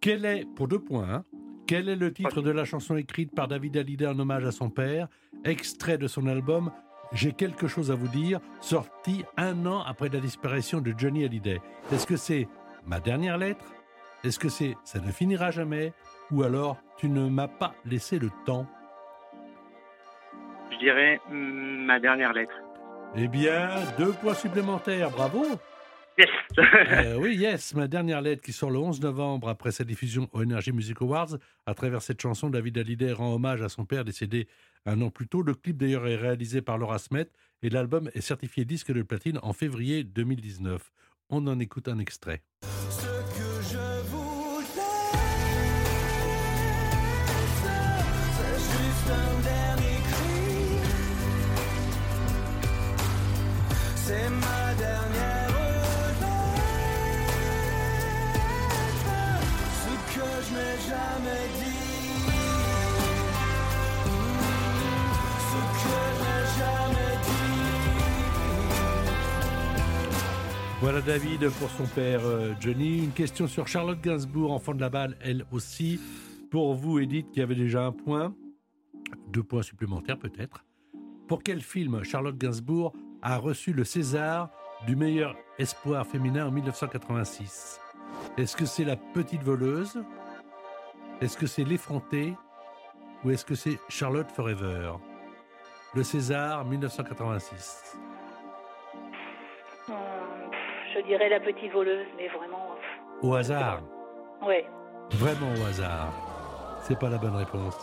[0.00, 1.24] Quel est, pour deux points, hein,
[1.66, 4.70] quel est le titre de la chanson écrite par David Hallyday en hommage à son
[4.70, 5.08] père,
[5.44, 6.70] extrait de son album
[7.14, 11.60] J'ai quelque chose à vous dire, sorti un an après la disparition de Johnny Hallyday.
[11.92, 12.48] Est-ce que c'est
[12.86, 13.64] ma dernière lettre?
[14.24, 15.92] Est-ce que c'est ça ne finira jamais?
[16.30, 18.66] Ou alors tu ne m'as pas laissé le temps?
[20.70, 22.54] Je dirais mm, ma dernière lettre.
[23.14, 25.44] Eh bien, deux points supplémentaires, bravo
[26.18, 30.28] Yes Euh, oui, yes, ma dernière lettre qui sort le 11 novembre après sa diffusion
[30.32, 31.36] au Energy Music Awards.
[31.66, 34.46] À travers cette chanson, David Hallyday rend hommage à son père décédé
[34.86, 35.42] un an plus tôt.
[35.42, 37.28] Le clip d'ailleurs est réalisé par Laura Smet
[37.62, 40.92] et l'album est certifié disque de platine en février 2019.
[41.30, 42.42] On en écoute un extrait.
[70.82, 73.04] Voilà David pour son père euh, Johnny.
[73.04, 76.00] Une question sur Charlotte Gainsbourg, enfant de la balle, elle aussi.
[76.50, 78.34] Pour vous, Edith, qui avait déjà un point,
[79.28, 80.64] deux points supplémentaires peut-être.
[81.28, 82.92] Pour quel film Charlotte Gainsbourg
[83.22, 84.50] a reçu le César
[84.84, 87.78] du meilleur espoir féminin en 1986
[88.36, 90.02] Est-ce que c'est La Petite Voleuse?
[91.20, 92.34] Est-ce que c'est L'Effronté?
[93.24, 94.94] Ou est-ce que c'est Charlotte Forever?
[95.94, 97.98] Le César 1986.
[100.94, 102.68] Je dirais la petite voleuse, mais vraiment.
[103.22, 103.82] Au hasard
[104.46, 104.66] Ouais,
[105.12, 106.12] Vraiment au hasard.
[106.82, 107.76] C'est pas la bonne réponse.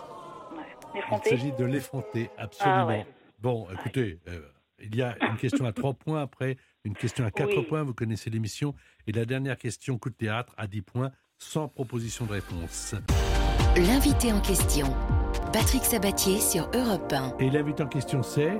[0.96, 2.78] Il s'agit de l'effronter, absolument.
[2.80, 3.06] Ah ouais.
[3.40, 4.42] Bon, écoutez, euh,
[4.82, 7.64] il y a une question à 3 points après, une question à 4 Oui.
[7.64, 8.74] points, vous connaissez l'émission.
[9.08, 12.96] Et la dernière question, coup de théâtre, à 10 points, sans proposition de réponse.
[13.78, 14.88] L'invité en question,
[15.54, 17.38] Patrick Sabatier sur Europe 1.
[17.40, 18.60] Et l'invité en question, c'est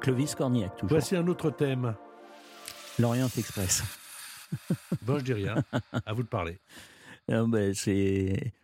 [0.00, 0.98] Clovis Cornillac, toujours.
[0.98, 1.94] Voici un autre thème.
[2.98, 3.82] L'Orient Express.
[5.02, 5.56] Bon, je dis rien.
[6.06, 6.56] À vous de parler.
[7.28, 8.54] Ben, c'est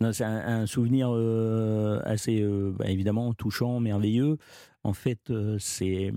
[0.00, 4.38] non, c'est un, un souvenir euh, assez euh, bah, évidemment touchant, merveilleux.
[4.82, 6.12] En fait, euh, c'est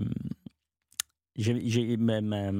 [1.36, 2.50] j'ai ma-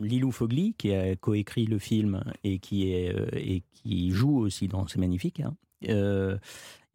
[0.00, 4.86] Lilou Fogli qui a coécrit le film et qui est et qui joue aussi dans
[4.86, 5.40] C'est magnifique.
[5.40, 5.56] Hein,
[5.88, 6.38] euh,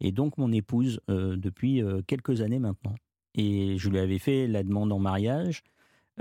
[0.00, 2.94] et donc mon épouse euh, depuis quelques années maintenant.
[3.34, 5.62] Et je lui avais fait la demande en mariage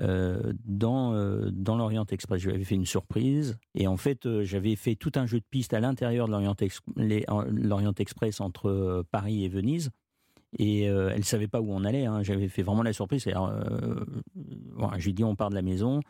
[0.01, 2.41] euh, dans, euh, dans l'Orient Express.
[2.41, 3.57] Je lui avais fait une surprise.
[3.75, 7.93] Et en fait, euh, j'avais fait tout un jeu de pistes à l'intérieur de l'Orient
[7.97, 9.91] Express entre euh, Paris et Venise.
[10.57, 12.05] Et elle savait pas où on allait.
[12.05, 12.23] hein.
[12.23, 13.21] J'avais fait vraiment la surprise.
[13.21, 14.03] C'est-à-dire, euh,
[14.73, 16.01] voilà, je lui ai dit on part de la maison,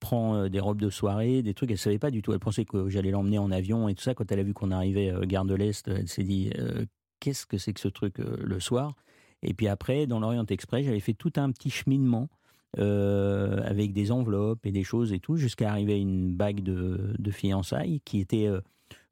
[0.00, 1.70] prends euh, des robes de soirée, des trucs.
[1.70, 2.32] Elle savait pas du tout.
[2.32, 4.14] Elle pensait que j'allais l'emmener en avion et tout ça.
[4.14, 6.50] Quand elle a vu qu'on arrivait gare de l'Est, elle s'est dit
[7.20, 8.94] qu'est-ce que c'est que ce truc le soir?
[9.42, 12.28] Et puis après, dans l'Orient Express, j'avais fait tout un petit cheminement
[12.78, 17.14] euh, avec des enveloppes et des choses et tout, jusqu'à arriver à une bague de,
[17.18, 18.60] de fiançailles qui était euh,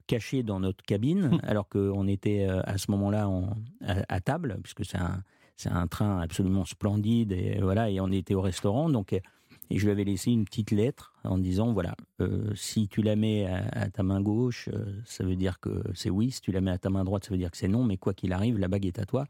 [0.07, 4.59] cachée dans notre cabine, alors qu'on était euh, à ce moment-là en- à, à table,
[4.63, 5.23] puisque c'est un,
[5.57, 9.21] c'est un train absolument splendide, et voilà, et on était au restaurant, donc, et
[9.77, 13.45] je lui avais laissé une petite lettre en disant, voilà, euh, si tu la mets
[13.45, 16.61] à, à ta main gauche, euh, ça veut dire que c'est oui, si tu la
[16.61, 18.57] mets à ta main droite, ça veut dire que c'est non, mais quoi qu'il arrive,
[18.57, 19.27] la bague est à toi,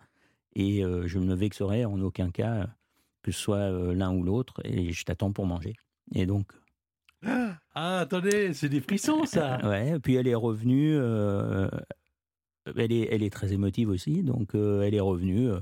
[0.56, 2.67] et euh, je ne me vexerai en aucun cas
[3.23, 5.73] que ce soit euh, l'un ou l'autre, et je t'attends pour manger.
[6.15, 6.47] Et donc,
[7.75, 9.60] Ah, attendez, c'est des frissons, ça.
[9.69, 11.69] ouais, puis elle est revenue, euh,
[12.75, 15.60] elle, est, elle est très émotive aussi, donc euh, elle est revenue euh,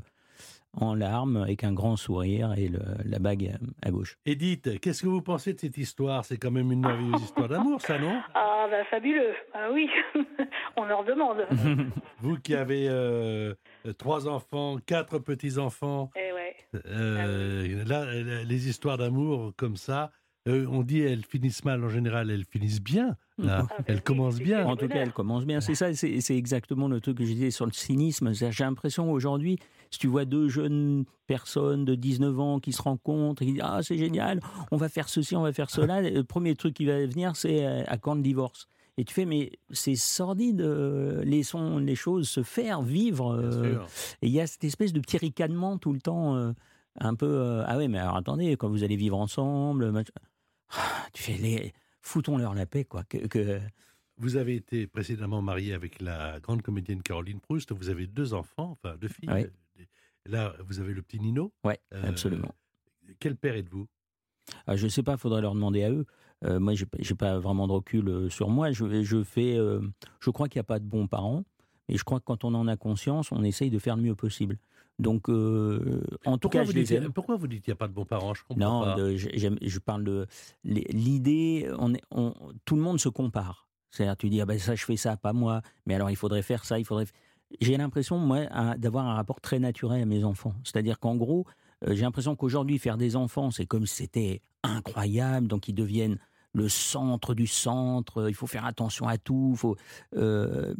[0.73, 3.47] en larmes, avec un grand sourire et le- la bague
[3.83, 4.17] à, à gauche.
[4.25, 6.25] Edith, qu'est-ce que vous pensez de cette histoire?
[6.25, 8.19] C'est quand même une merveilleuse histoire d'amour, ça, non?
[8.35, 9.33] Ah, bah fabuleux.
[9.53, 9.89] Ah oui,
[10.77, 11.45] on leur demande.
[12.21, 13.53] Vous qui avez euh,
[13.97, 16.55] trois enfants, quatre petits-enfants, Eh ouais.
[16.85, 20.11] euh, là, euh, les histoires d'amour comme ça,
[20.47, 23.17] euh, on dit elles finissent mal en général, elles finissent bien.
[23.37, 23.67] là.
[23.87, 24.65] elles commencent bien.
[24.65, 25.59] En tout cas, elle commence bien.
[25.61, 28.33] C'est ça, c'est c'est exactement le truc que je disais sur le cynisme.
[28.33, 29.59] J'ai l'impression aujourd'hui,
[29.91, 33.61] si tu vois deux jeunes personnes de 19 ans qui se rencontrent et qui disent
[33.65, 34.39] Ah, c'est génial,
[34.71, 37.65] on va faire ceci, on va faire cela, le premier truc qui va venir, c'est
[37.65, 38.67] euh, à quand le divorce?
[38.99, 43.31] Et tu fais, mais c'est sordide, euh, laissons les choses se faire, vivre.
[43.33, 43.79] euh,
[44.21, 46.51] et il y a cette espèce de petit ricanement tout le temps, euh,
[46.99, 50.03] un peu, ah ouais, mais alors attendez, quand vous allez vivre ensemble,
[50.71, 53.03] Ah, tu fais, les, foutons-leur la paix, quoi.
[53.05, 53.59] Que, que-
[54.17, 57.71] Vous avez été précédemment marié avec la grande comédienne Caroline Proust.
[57.71, 59.29] Vous avez deux enfants, enfin deux filles.
[59.33, 59.85] Oui.
[60.25, 61.53] Là, vous avez le petit Nino.
[61.65, 61.71] Euh,
[62.03, 62.53] absolument.
[63.19, 63.87] Quel père êtes-vous?
[64.67, 66.05] Ah, je sais pas, faudrait leur demander à eux.
[66.45, 68.71] Euh, moi, j'ai pas vraiment de recul euh, sur moi.
[68.71, 69.81] Je, je fais, euh,
[70.19, 71.43] je crois qu'il n'y a pas de bons parents,
[71.89, 74.15] et je crois que quand on en a conscience, on essaye de faire le mieux
[74.15, 74.57] possible.
[74.99, 77.13] Donc, euh, en tout Pourquoi cas, vous je les dites, aime.
[77.13, 78.33] pourquoi vous dites qu'il n'y a pas de bons parents?
[78.33, 78.95] Je comprends Non, pas.
[78.95, 80.27] de- je parle de
[80.63, 81.69] l'idée.
[81.79, 82.33] On on-
[82.65, 83.67] tout le monde se compare.
[83.91, 85.61] C'est-à-dire, tu dis ah ben ça, je fais ça, pas moi.
[85.85, 87.05] Mais alors, il faudrait faire ça, il faudrait.
[87.59, 88.45] J'ai l'impression, moi,
[88.77, 90.53] d'avoir un rapport très naturel à mes enfants.
[90.63, 91.45] C'est-à-dire qu'en gros,
[91.87, 95.47] j'ai l'impression qu'aujourd'hui, faire des enfants, c'est comme si c'était incroyable.
[95.47, 96.19] Donc, ils deviennent
[96.53, 98.29] le centre du centre.
[98.29, 99.53] Il faut faire attention à tout.
[99.55, 99.75] Faut,
[100.15, 100.73] euh,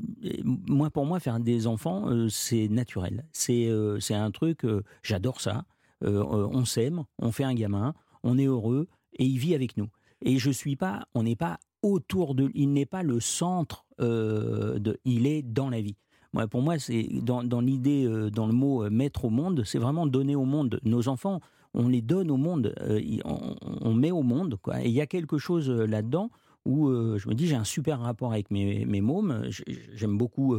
[0.43, 3.25] moi, pour moi, faire des enfants, euh, c'est naturel.
[3.32, 4.65] C'est euh, un truc.
[5.03, 5.65] J'adore ça.
[6.01, 9.89] On s'aime, on fait un gamin, on est heureux et il vit avec nous.
[10.21, 14.97] Et je suis pas, on n'est pas autour de, il n'est pas le centre de,
[15.03, 15.97] il est dans la vie.
[16.32, 20.08] Moi, pour moi, c'est dans, dans l'idée, dans le mot mettre au monde, c'est vraiment
[20.08, 20.79] donner au monde.
[20.84, 21.41] Nos enfants,
[21.73, 24.58] on les donne au monde, euh, on, met au monde.
[24.82, 26.29] Et il y a quelque chose euh, là-dedans
[26.65, 29.49] où euh, je me dis, j'ai un super rapport avec mes, mes mômes.
[29.93, 30.55] J'aime beaucoup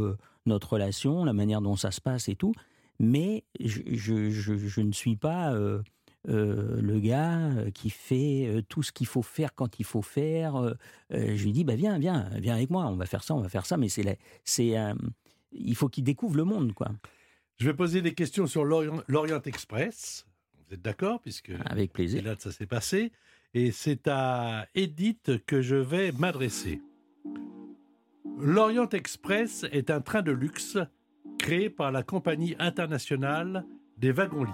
[0.46, 2.52] notre relation, la manière dont ça se passe et tout.
[2.98, 5.54] Mais je, ne suis pas
[6.24, 10.74] le gars qui fait tout ce qu'il faut faire quand il faut faire.
[11.10, 13.48] Je lui dis, bah viens, viens, viens avec moi, on va faire ça, on va
[13.48, 13.76] faire ça.
[13.76, 14.74] Mais c'est, c'est,
[15.52, 16.88] il faut qu'il découvre le monde, quoi.
[17.58, 20.26] Je vais poser des questions sur l'Orient Express.
[20.70, 22.20] Vous êtes d'accord puisque Avec plaisir.
[22.22, 23.10] c'est là que ça s'est passé.
[23.54, 26.80] Et c'est à Edith que je vais m'adresser.
[28.38, 30.78] L'Orient Express est un train de luxe
[31.40, 33.66] créé par la compagnie internationale
[33.98, 34.52] des wagons-lits.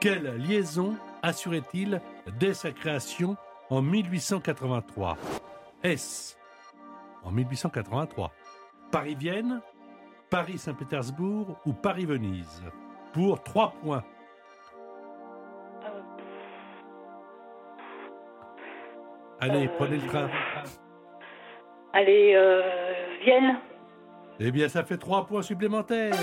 [0.00, 2.00] Quelle liaison assurait-il
[2.38, 3.36] dès sa création
[3.70, 5.18] en 1883
[5.82, 6.36] Est-ce
[7.24, 8.32] en 1883
[8.92, 9.60] Paris-Vienne,
[10.30, 12.62] Paris-Saint-Pétersbourg ou Paris-Venise?
[13.12, 14.04] Pour 3 points.
[19.40, 20.28] Allez, prenez le train.
[21.92, 22.62] Allez, euh,
[23.24, 23.58] Vienne.
[24.40, 26.14] Eh bien, ça fait 3 points supplémentaires.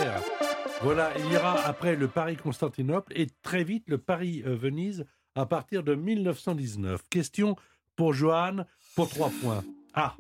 [0.82, 7.02] Voilà, il aura après le Paris-Constantinople et très vite le Paris-Venise à partir de 1919.
[7.10, 7.56] Question
[7.96, 9.64] pour Johan pour 3 points.
[9.94, 10.16] Ah,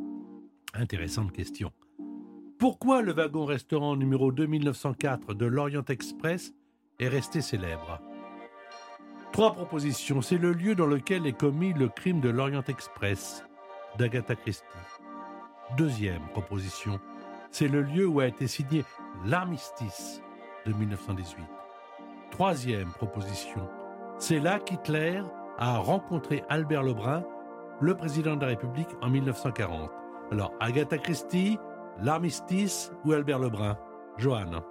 [0.73, 1.71] intéressante question.
[2.57, 6.53] Pourquoi le wagon-restaurant numéro 2904 de l'Orient Express
[6.99, 8.01] est resté célèbre?
[9.35, 10.21] Trois propositions.
[10.21, 13.45] C'est le lieu dans lequel est commis le crime de l'Orient Express
[13.97, 14.63] d'Agatha Christie.
[15.75, 17.01] Deuxième proposition.
[17.51, 18.85] C'est le lieu où a été signé
[19.25, 20.21] l'armistice
[20.65, 21.43] de 1918.
[22.31, 23.67] Troisième proposition.
[24.19, 25.21] C'est là qu'Hitler
[25.57, 27.25] a rencontré Albert Lebrun,
[27.81, 29.91] le président de la République, en 1940.
[30.31, 31.59] Alors, Agatha Christie,
[32.01, 33.77] l'armistice ou Albert Lebrun?
[34.17, 34.61] Johan Euh,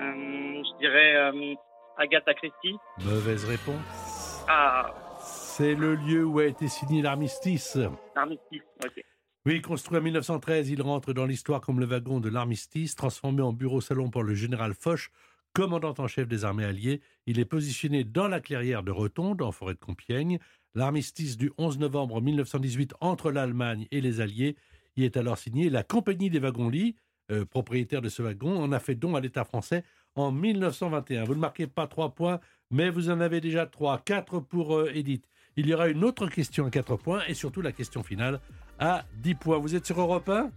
[0.00, 1.54] je dirais euh,
[1.98, 2.76] Agatha Christie.
[3.04, 4.44] Mauvaise réponse.
[4.48, 7.76] Ah, C'est le lieu où a été signé l'armistice.
[8.14, 8.62] armistice.
[8.84, 9.02] Ok.
[9.46, 13.52] Oui, construit en 1913, il rentre dans l'histoire comme le wagon de l'armistice, transformé en
[13.52, 15.10] bureau-salon par le général Foch,
[15.54, 17.00] commandant en chef des armées alliées.
[17.26, 20.38] Il est positionné dans la clairière de Rotonde, en forêt de Compiègne.
[20.74, 24.56] L'armistice du 11 novembre 1918 entre l'Allemagne et les Alliés
[24.96, 25.70] y est alors signé.
[25.70, 26.96] La compagnie des wagons-lits,
[27.30, 29.82] euh, propriétaire de ce wagon, en a fait don à l'État français
[30.18, 31.24] en 1921.
[31.24, 33.98] Vous ne marquez pas trois points, mais vous en avez déjà trois.
[33.98, 35.24] Quatre pour euh, Edith.
[35.56, 38.40] Il y aura une autre question à 4 points et surtout la question finale
[38.78, 39.58] à 10 points.
[39.58, 40.50] Vous êtes sur Europe 1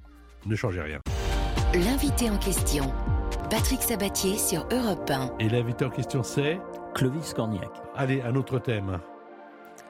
[0.46, 1.00] Ne changez rien.
[1.74, 2.94] L'invité en question,
[3.50, 5.38] Patrick Sabatier sur Europe 1.
[5.40, 6.60] Et l'invité en question c'est
[6.94, 7.72] Clovis Cornillac.
[7.96, 9.00] Allez, un autre thème.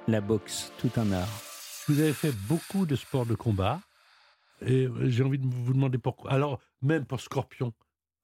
[0.08, 1.28] La boxe, tout un art.
[1.90, 3.82] Vous avez fait beaucoup de sports de combat
[4.66, 6.32] et euh, j'ai envie de vous demander pourquoi.
[6.32, 7.74] Alors, même pour Scorpion,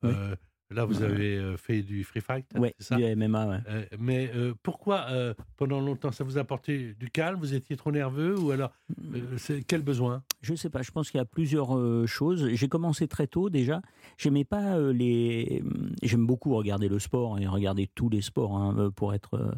[0.03, 0.11] Oui.
[0.13, 0.35] euh,
[0.69, 3.57] là vous avez euh, fait du free fight, Ouais, c'est ça du MMA, ouais.
[3.67, 7.39] Euh, mais euh, pourquoi euh, pendant longtemps ça vous a apporté du calme?
[7.39, 8.71] Vous étiez trop nerveux ou alors
[9.37, 10.23] c'est quel besoin?
[10.41, 11.77] Je sais pas, je pense qu'il y a plusieurs
[12.07, 12.49] choses.
[12.53, 13.81] J'ai commencé très tôt déjà.
[14.17, 15.63] J'aimais pas les.
[16.03, 19.55] J'aime beaucoup regarder le sport et regarder tous les sports hein, pour être.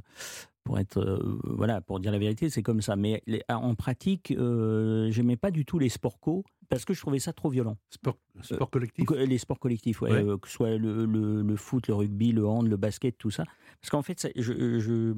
[0.60, 2.96] Euh, pour être euh, voilà pour dire la vérité c'est comme ça.
[2.96, 7.02] Mais les- en pratique euh, j'aimais pas du tout les sports co parce que je
[7.02, 7.78] trouvais ça trop violent.
[7.90, 9.06] Sport, sport collectif.
[9.06, 10.24] Co- les sports collectifs ouais, Ouais.
[10.24, 13.32] euh, que ce soit le, le- le foot le rugby le hand le basket tout
[13.32, 13.46] ça.
[13.82, 15.14] Parce qu'en fait ça- je, je-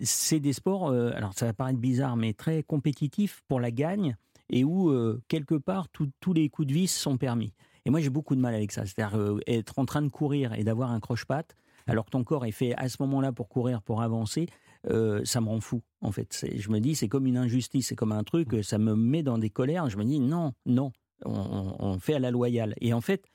[0.00, 4.16] c'est des sports euh, alors ça va paraître bizarre mais très compétitifs pour la gagne
[4.48, 7.52] et où euh, quelque part tout- tous les coups de vis sont permis.
[7.86, 8.84] Et moi j'ai beaucoup de mal avec ça.
[8.86, 11.54] C'est-à-dire euh, être en train de courir et d'avoir un croche-patte
[11.90, 14.46] alors que ton corps est fait à ce moment-là pour courir pour avancer
[14.88, 16.46] euh, ça me rend fou en fait.
[16.56, 19.22] Je me dis c'est comme une injustice c'est comme un truc euh, ça me met
[19.22, 19.90] dans des colères.
[19.90, 20.92] Je me dis non non
[21.24, 22.74] on, fait à la loyale.
[22.80, 23.26] Et en fait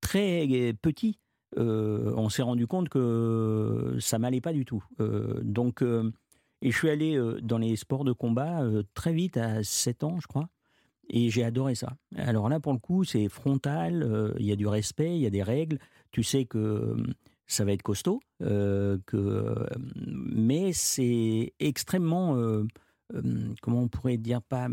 [0.00, 0.46] très
[0.82, 1.18] petit
[1.56, 4.84] euh, on s'est rendu compte que ça m'allait pas du tout.
[5.00, 5.82] Euh, donc
[6.62, 10.26] et je suis allé dans les sports de combat très vite à 7 ans je
[10.26, 10.50] crois
[11.08, 11.96] Et j'ai adoré ça.
[12.14, 15.30] Alors là, pour le coup, c'est frontal, il y a du respect, il y a
[15.30, 15.78] des règles.
[16.10, 16.96] Tu sais que
[17.52, 19.54] ça va être costaud, euh, que, euh,
[19.96, 22.64] mais c'est extrêmement, euh,
[23.60, 24.68] comment on pourrait dire, pas,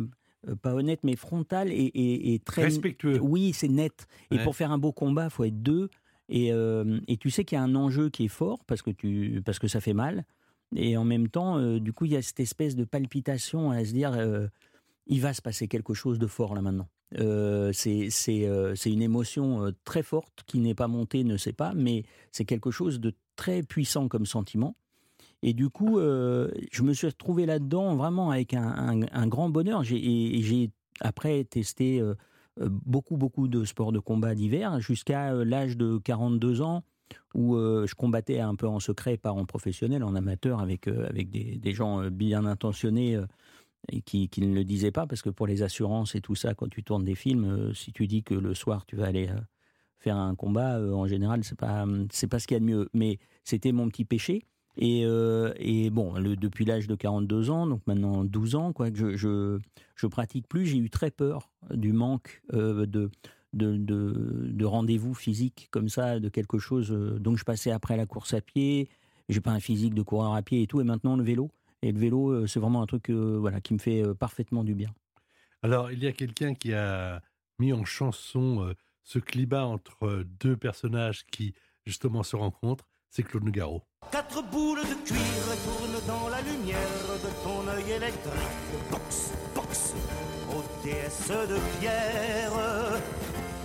[0.62, 2.64] pas honnête, mais frontal et, et- et très...
[2.64, 3.20] Respectueux.
[3.22, 4.08] Oui, c'est net.
[4.32, 5.90] Et pour faire un beau combat, il faut être deux.
[6.30, 8.92] Et, euh, et tu sais qu'il y a un enjeu qui est fort parce que,
[8.92, 10.26] tu, parce que ça fait mal.
[10.76, 13.94] Et en même temps, du coup, il y a cette espèce de palpitation à se
[13.94, 14.12] dire
[15.08, 16.90] il va se passer quelque chose de fort là maintenant.
[17.16, 21.74] Euh, euh, c'est une émotion euh, très forte qui n'est pas montée, ne sait pas,
[21.74, 24.76] mais c'est quelque chose de très puissant comme sentiment.
[25.44, 29.84] Et du coup, je me suis retrouvé là-dedans vraiment avec un, grand bonheur.
[29.92, 32.02] Et j'ai après testé
[32.60, 36.84] beaucoup, beaucoup de sports de combat divers jusqu'à l'âge de 42 ans
[37.36, 41.72] où je combattais un peu en secret, pas en professionnel, en amateur, avec, avec des,
[41.72, 43.20] gens bien intentionnés
[43.90, 46.70] et qui, ne le disaient pas, parce que pour les assurances et tout ça, quand
[46.70, 49.40] tu tournes des films, euh, si tu dis que le soir tu vas aller euh,
[50.00, 52.66] faire un combat, euh, en général, c'est pas c'est pas ce qu'il y a de
[52.66, 52.90] mieux.
[52.94, 54.46] Mais c'était mon petit péché.
[54.80, 55.06] Et,
[55.56, 59.58] et bon, depuis l'âge de 42 ans, donc maintenant 12 ans, quoi, que je, je,
[59.96, 63.10] je pratique plus, j'ai eu très peur du manque de, de,
[63.54, 66.92] de, de rendez-vous physiques comme ça, de quelque chose.
[66.92, 68.88] donc je passais après la course à pied,
[69.30, 71.50] j'ai pas un physique de coureur à pied et tout, et maintenant le vélo.
[71.82, 74.64] Et le vélo, euh, c'est vraiment un truc euh, voilà, qui me fait euh, parfaitement
[74.64, 74.90] du bien.
[75.64, 77.22] Alors, il y a quelqu'un qui a
[77.60, 81.54] mis en chanson euh, ce climat entre euh, deux personnages qui,
[81.86, 82.88] justement, se rencontrent.
[83.10, 83.84] C'est Claude Nougaro.
[84.12, 85.20] Quatre boules de cuir
[85.66, 86.78] tournent dans la lumière
[87.24, 88.34] de ton œil électrique.
[88.92, 89.94] Box, box,
[90.84, 92.52] déesse de pierre.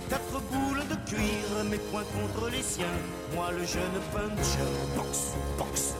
[0.09, 2.85] Quatre boules de cuir, mes poings contre les siens.
[3.35, 4.59] Moi le jeune puncher.
[4.95, 5.95] Box, box,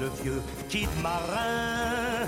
[0.00, 2.26] le vieux kid marin.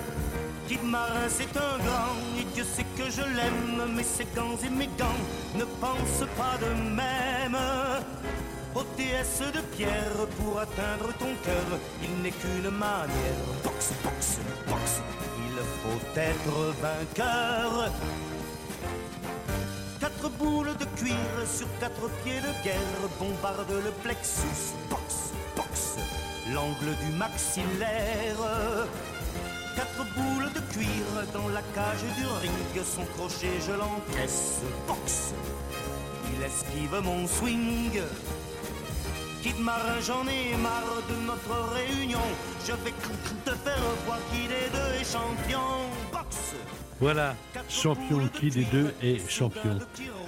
[0.67, 4.71] Kid marin, c'est un grand, et Dieu sait que je l'aime, mais ses gants et
[4.71, 5.23] mes gants
[5.57, 7.57] ne pensent pas de même.
[8.75, 13.45] Ô déesse de pierre, pour atteindre ton cœur, il n'est qu'une manière.
[13.65, 15.01] Box, box, box,
[15.47, 17.91] il faut être vainqueur.
[19.99, 21.17] Quatre boules de cuir
[21.51, 24.75] sur quatre pieds de guerre bombardent le plexus.
[24.91, 25.18] Box,
[26.55, 28.37] l'angle du maxillaire.
[29.77, 34.61] Quatre boules de cuir dans la cage du ring, son crochet je l'encaisse.
[34.87, 35.35] Box,
[36.33, 38.01] il esquive mon swing.
[39.43, 42.27] Kid marin, j'en ai marre de notre réunion.
[42.67, 42.93] Je vais
[43.45, 45.61] te faire voir qui des deux est champion.
[46.13, 46.55] Box.
[47.01, 47.37] Voilà,
[47.69, 49.79] champion qui des deux est champion.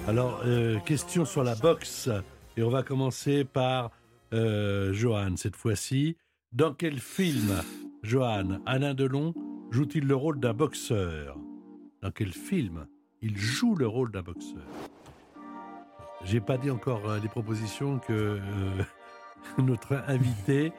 [0.07, 2.09] Alors, euh, question sur la boxe.
[2.57, 3.91] Et on va commencer par
[4.33, 6.17] euh, Johan cette fois-ci.
[6.53, 7.53] Dans quel film,
[8.03, 9.35] Johan, Alain Delon
[9.71, 11.39] joue-t-il le rôle d'un boxeur?
[12.03, 12.87] Dans quel film
[13.23, 14.67] il joue le rôle d'un boxeur?
[16.25, 18.83] J'ai pas dit encore euh, les propositions que euh,
[19.59, 20.73] notre invité,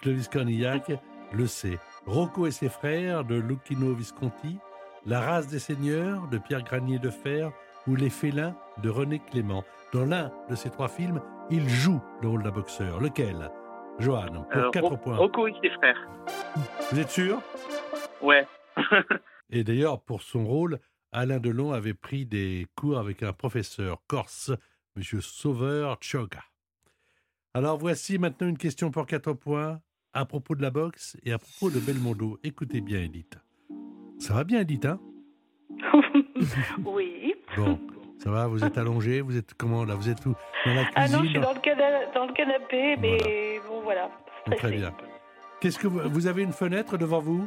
[0.00, 0.90] Clovis Cornillac,
[1.32, 1.78] le sait.
[2.06, 4.58] Rocco et ses frères de Lucchino Visconti,
[5.04, 7.52] La race des seigneurs de Pierre Granier de Fer
[7.86, 9.64] ou Les félins de René Clément.
[9.92, 13.00] Dans l'un de ces trois films, il joue le rôle d'un boxeur.
[13.00, 13.50] Lequel?
[13.98, 15.16] Johan, pour Euh, 4 Ro- points.
[15.16, 16.08] Rocco et ses frères.
[16.90, 17.40] Vous êtes sûr?
[18.20, 18.46] Ouais.
[19.50, 20.78] Et d'ailleurs, pour son rôle,
[21.12, 24.50] Alain Delon avait pris des cours avec un professeur corse,
[24.96, 25.02] M.
[25.20, 26.42] Sauveur Choga.
[27.54, 29.80] Alors voici maintenant une question pour 4 points
[30.12, 32.38] à propos de la boxe et à propos de Belmondo.
[32.42, 33.38] Écoutez bien, Edith.
[34.18, 35.00] Ça va bien, Edith, hein?
[36.84, 37.34] Oui.
[37.56, 37.78] Bon,
[38.26, 40.34] ça va, vous êtes allongé, vous êtes comment là Vous êtes où
[40.66, 43.80] Dans la cuisine Ah non, je suis dans- le, cana- dans le canapé, mais bon,
[43.82, 44.10] voilà.
[44.56, 44.92] Très bien.
[45.60, 47.46] Qu'est-ce que vous, vous avez une fenêtre devant vous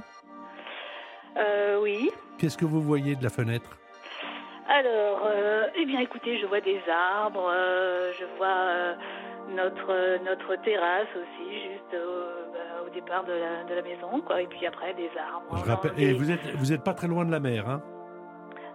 [1.37, 2.09] Euh, oui.
[2.37, 3.77] Qu'est-ce que vous voyez de la fenêtre
[4.69, 8.95] Alors, euh, eh bien, écoutez, je vois des arbres, euh, je vois
[9.55, 14.41] notre notre terrasse aussi, juste au, bah, au départ de la, de la maison, quoi.
[14.41, 15.61] Et puis après, des arbres.
[15.65, 17.81] Je rappelle, Des- et vous êtes vous êtes pas très loin de la mer, hein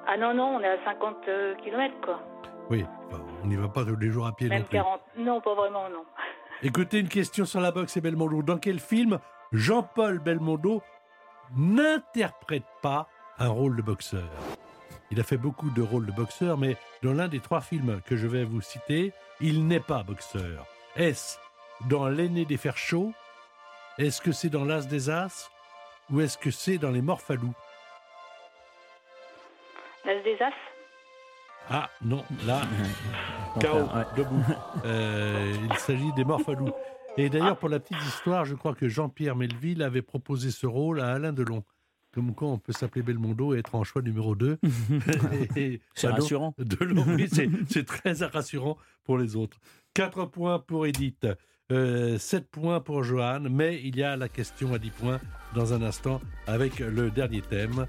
[0.06, 1.16] Ah non, non, on est à 50
[1.62, 2.20] km, quoi.
[2.70, 2.84] Oui,
[3.42, 4.76] on n'y va pas tous les jours à pied non plus.
[4.76, 5.00] 40.
[5.18, 6.04] Non, pas vraiment, non.
[6.62, 8.42] Écoutez une question sur la boxe et Belmondo.
[8.42, 9.18] Dans quel film
[9.52, 10.82] Jean-Paul Belmondo
[11.56, 14.28] n'interprète pas un rôle de boxeur?
[15.10, 18.16] Il a fait beaucoup de rôles de boxeur, mais dans l'un des trois films que
[18.16, 20.66] je vais vous citer, il n'est pas boxeur.
[20.96, 21.38] Est-ce
[21.88, 23.12] dans L'aîné des fers chauds?
[23.98, 25.50] Est-ce que c'est dans L'As des As?
[26.11, 27.55] Ou est-ce que c'est dans Les Morphalous
[30.25, 30.53] des As
[31.70, 32.62] Ah non, là,
[33.61, 34.05] KO, ouais.
[34.16, 34.45] debout.
[34.85, 36.72] Euh, il s'agit des Morphalous.
[37.16, 41.01] Et d'ailleurs, pour la petite histoire, je crois que Jean-Pierre Melville avait proposé ce rôle
[41.01, 41.62] à Alain Delon.
[42.12, 44.59] Comme quoi, on peut s'appeler Belmondo et être en choix numéro 2.
[45.95, 46.55] C'est rassurant.
[46.59, 49.59] De l'eau, oui, c'est- c'est très rassurant pour les autres.
[49.95, 51.27] 4 points pour Edith,
[51.70, 55.20] 7 points pour Johan, mais il y a la question à 10 points
[55.55, 57.87] dans un instant avec le dernier thème.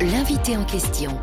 [0.00, 1.18] L'invité en question.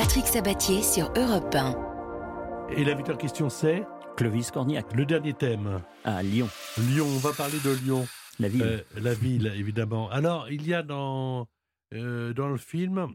[0.00, 2.68] Patrick Sabatier sur Europe 1.
[2.76, 3.84] Et l'invité en question, c'est
[4.16, 4.94] Clovis Cornillac.
[4.94, 5.82] Le dernier thème.
[6.04, 6.48] À Lyon.
[6.78, 8.06] Lyon, on va parler de Lyon.
[8.38, 8.62] La ville.
[8.62, 10.08] Euh, la ville, évidemment.
[10.10, 11.48] Alors, il y a dans,
[11.94, 13.12] euh, dans le film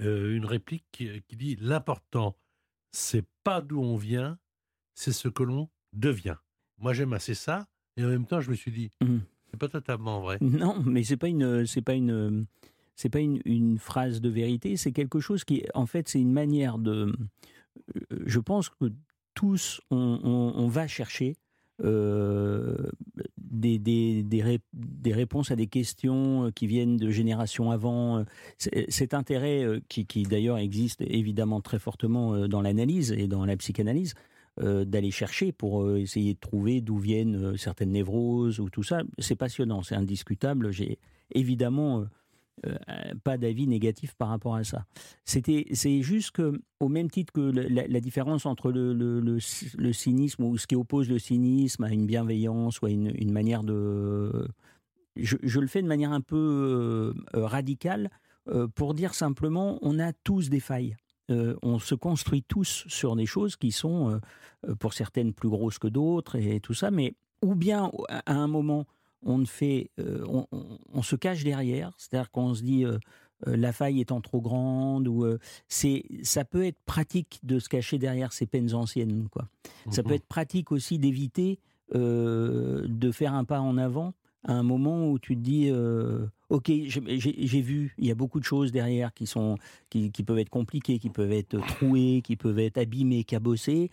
[0.00, 2.36] euh, une réplique qui, qui dit L'important,
[2.90, 4.36] c'est pas d'où on vient,
[4.96, 6.38] c'est ce que l'on devient.
[6.78, 9.20] Moi, j'aime assez ça, et en même temps, je me suis dit Mhm.
[9.52, 10.38] C'est pas totalement vrai.
[10.40, 12.46] Non, mais c'est pas une, c'est pas une,
[12.96, 14.76] c'est pas une, phrase de vérité.
[14.76, 17.12] C'est quelque chose qui, en fait, c'est une manière de.
[17.96, 18.92] euh, Je pense que
[19.34, 21.36] tous, on, va chercher
[21.82, 22.76] euh,
[23.36, 28.24] des, des, des, des réponses à des questions euh, qui viennent de générations avant.
[28.58, 34.14] Cet intérêt qui, qui d'ailleurs existe évidemment très fortement dans l'analyse et dans la psychanalyse,
[34.62, 39.82] d'aller chercher pour essayer de trouver d'où viennent certaines névroses ou tout ça, c'est passionnant,
[39.82, 40.70] c'est indiscutable.
[40.70, 41.00] J'ai
[41.32, 42.04] évidemment
[42.66, 42.74] euh,
[43.24, 44.86] pas d'avis négatif par rapport à ça.
[45.24, 49.72] C'était, c'est juste que, au même titre que la, différence entre le, le- le cy-
[49.76, 53.64] le cynisme ou ce qui oppose le cynisme à une bienveillance ou à une, manière
[53.64, 54.48] de,
[55.16, 58.10] je, le fais de manière un peu euh, euh, radicale
[58.74, 60.96] pour dire simplement, on a tous des failles.
[61.30, 64.20] On se construit tous sur des choses qui sont,
[64.80, 68.84] pour certaines, plus grosses que d'autres et tout ça, mais ou bien à un moment,
[69.24, 72.98] on ne fait, euh, on, on- on se cache derrière, c'est-à-dire qu'on se dit euh,
[73.46, 77.68] euh, la faille étant trop grande, ou euh, c'est, ça peut être pratique de se
[77.68, 79.48] cacher derrière ces peines anciennes, quoi.
[79.90, 80.08] Ça Mhm.
[80.08, 81.58] peut être pratique aussi d'éviter
[81.92, 84.14] de faire un pas en avant
[84.46, 85.70] à un moment où tu te dis
[86.50, 89.56] ok j'ai vu il y a beaucoup de choses derrière qui sont
[89.90, 93.90] qui, qui peuvent être compliquées qui peuvent être trouées qui peuvent être abîmées cabossées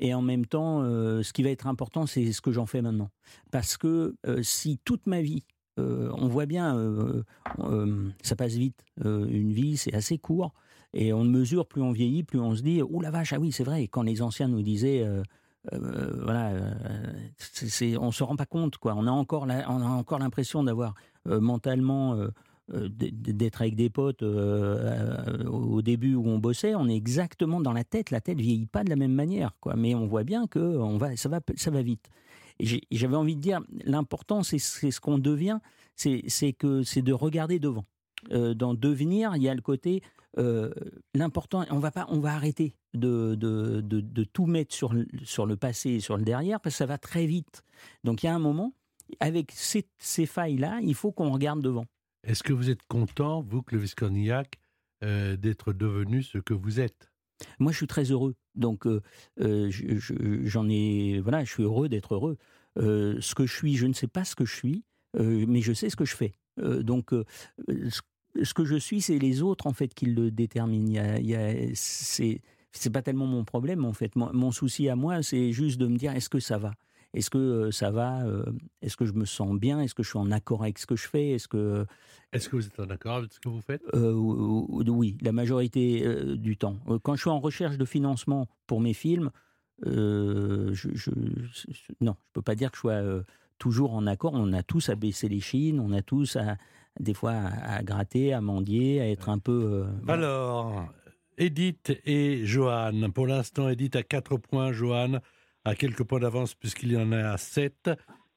[0.00, 2.82] et en même temps euh, ce qui va être important c'est ce que j'en fais
[2.82, 3.10] maintenant
[3.52, 5.44] parce que euh, si toute ma vie
[5.78, 6.76] euh, on voit bien
[8.22, 10.52] ça passe vite une vie c'est assez court
[10.92, 13.52] et on mesure plus on vieillit plus on se dit oh la vache ah oui
[13.52, 15.06] c'est vrai quand les anciens nous disaient
[15.72, 16.52] voilà,
[17.36, 18.94] c'est, c'est- on se rend pas compte quoi.
[18.96, 20.94] On a encore on a encore l'impression d'avoir
[21.26, 22.16] mentalement
[22.70, 26.74] d'être avec des potes euh, euh, au début où on bossait.
[26.74, 28.10] On est exactement dans la tête.
[28.10, 29.76] La tête vieillit pas de la même manière quoi.
[29.76, 32.08] Mais on voit bien que on va, ça va, ça va vite.
[32.60, 35.58] J'avais envie de dire l'important c'est, ce qu'on devient.
[35.96, 37.84] C'est, que c'est de regarder devant.
[38.32, 40.02] Euh, dans devenir, il y a le côté
[40.38, 40.70] euh,
[41.14, 45.44] l'important, on va pas, on va arrêter de, de, de, tout mettre sur le, sur
[45.44, 47.64] le passé et sur le derrière parce que ça va très vite.
[48.04, 48.72] Donc il y a un moment,
[49.18, 51.86] avec ces, ces failles-là, il faut qu'on regarde devant.
[52.24, 54.58] Est-ce que vous êtes content, vous, Clovis Cornillac,
[55.02, 57.10] euh, d'être devenu ce que vous êtes?
[57.58, 58.34] Moi, je suis très heureux.
[58.54, 59.00] Donc, euh,
[59.40, 62.36] euh, je- je- j'en ai, voilà, je suis heureux d'être heureux.
[62.76, 64.84] Ce que je suis, je ne sais pas ce que je suis,
[65.18, 66.32] mais je sais ce que je fais.
[66.58, 71.16] Donc, ce, que je suis, c'est les autres en fait qui le déterminent.
[71.18, 72.40] Il y c'est,
[72.92, 74.14] pas tellement mon problème en fait.
[74.16, 76.74] Mon souci à moi, c'est juste de me dire est-ce que ça va?
[77.12, 78.44] Est-ce que euh, ça va euh,
[78.82, 79.80] Est-ce que je me sens bien?
[79.80, 81.30] Est-ce que je suis en accord avec ce que je fais?
[81.30, 81.84] Est-ce que
[82.32, 83.82] Est-ce que vous êtes en accord avec ce que vous faites?
[83.94, 86.76] euh, ou- ou- oui, la majorité euh, du temps.
[86.88, 89.30] Euh, Quand je suis en recherche de financement pour mes films,
[89.86, 93.22] euh, je, je- je- non, je peux pas dire que je sois euh,
[93.58, 94.32] toujours en accord.
[94.34, 96.56] On a tous à baisser les chines, on a tous à,
[97.00, 99.84] des fois à, à gratter, à mendier, à être un peu.
[99.84, 100.92] euh, Alors,
[101.38, 103.10] Edith et Johan.
[103.12, 105.18] Pour l'instant, Edith a 4 points, Johan
[105.64, 107.90] a quelques points d'avance puisqu'il y en a 7.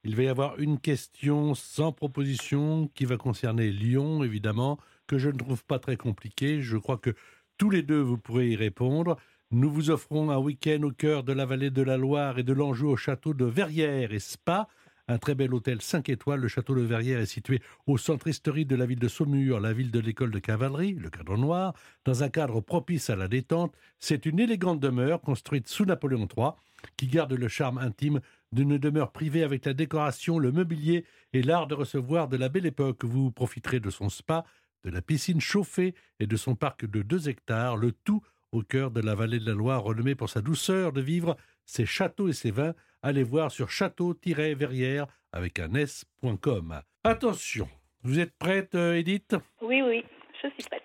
[0.04, 5.30] Il va y avoir une question sans proposition qui va concerner Lyon, évidemment, que je
[5.30, 6.62] ne trouve pas très compliquée.
[6.62, 7.16] Je crois que
[7.58, 9.18] tous les deux, vous pourrez y répondre.
[9.52, 12.54] Nous vous offrons un week-end au cœur de la vallée de la Loire et de
[12.54, 14.68] l'Anjou au château de Verrières et Spa.
[15.10, 16.40] Un très bel hôtel 5 étoiles.
[16.40, 19.74] Le château de Verrières est situé au centre historique de la ville de Saumur, la
[19.74, 21.74] ville de l'école de cavalerie, le cadre noir,
[22.06, 23.76] dans un cadre propice à la détente.
[24.00, 26.52] C'est une élégante demeure construite sous Napoléon III
[26.96, 28.22] qui garde le charme intime
[28.54, 32.66] d'une demeure privée avec la décoration, le mobilier et l'art de recevoir de la belle
[32.66, 33.04] époque.
[33.04, 34.46] Vous profiterez de son spa,
[34.86, 38.22] de la piscine chauffée et de son parc de 2 hectares, le tout
[38.54, 41.36] au cœur de la vallée de la Loire, renommée pour sa douceur de vivre,
[41.66, 42.74] ses châteaux et ses vins.
[43.06, 46.82] Allez voir sur château-verrières avec un s.com.
[47.04, 47.68] Attention,
[48.02, 49.36] vous êtes prête, euh, Edith?
[49.62, 50.06] Oui, oui,
[50.42, 50.82] je suis prête.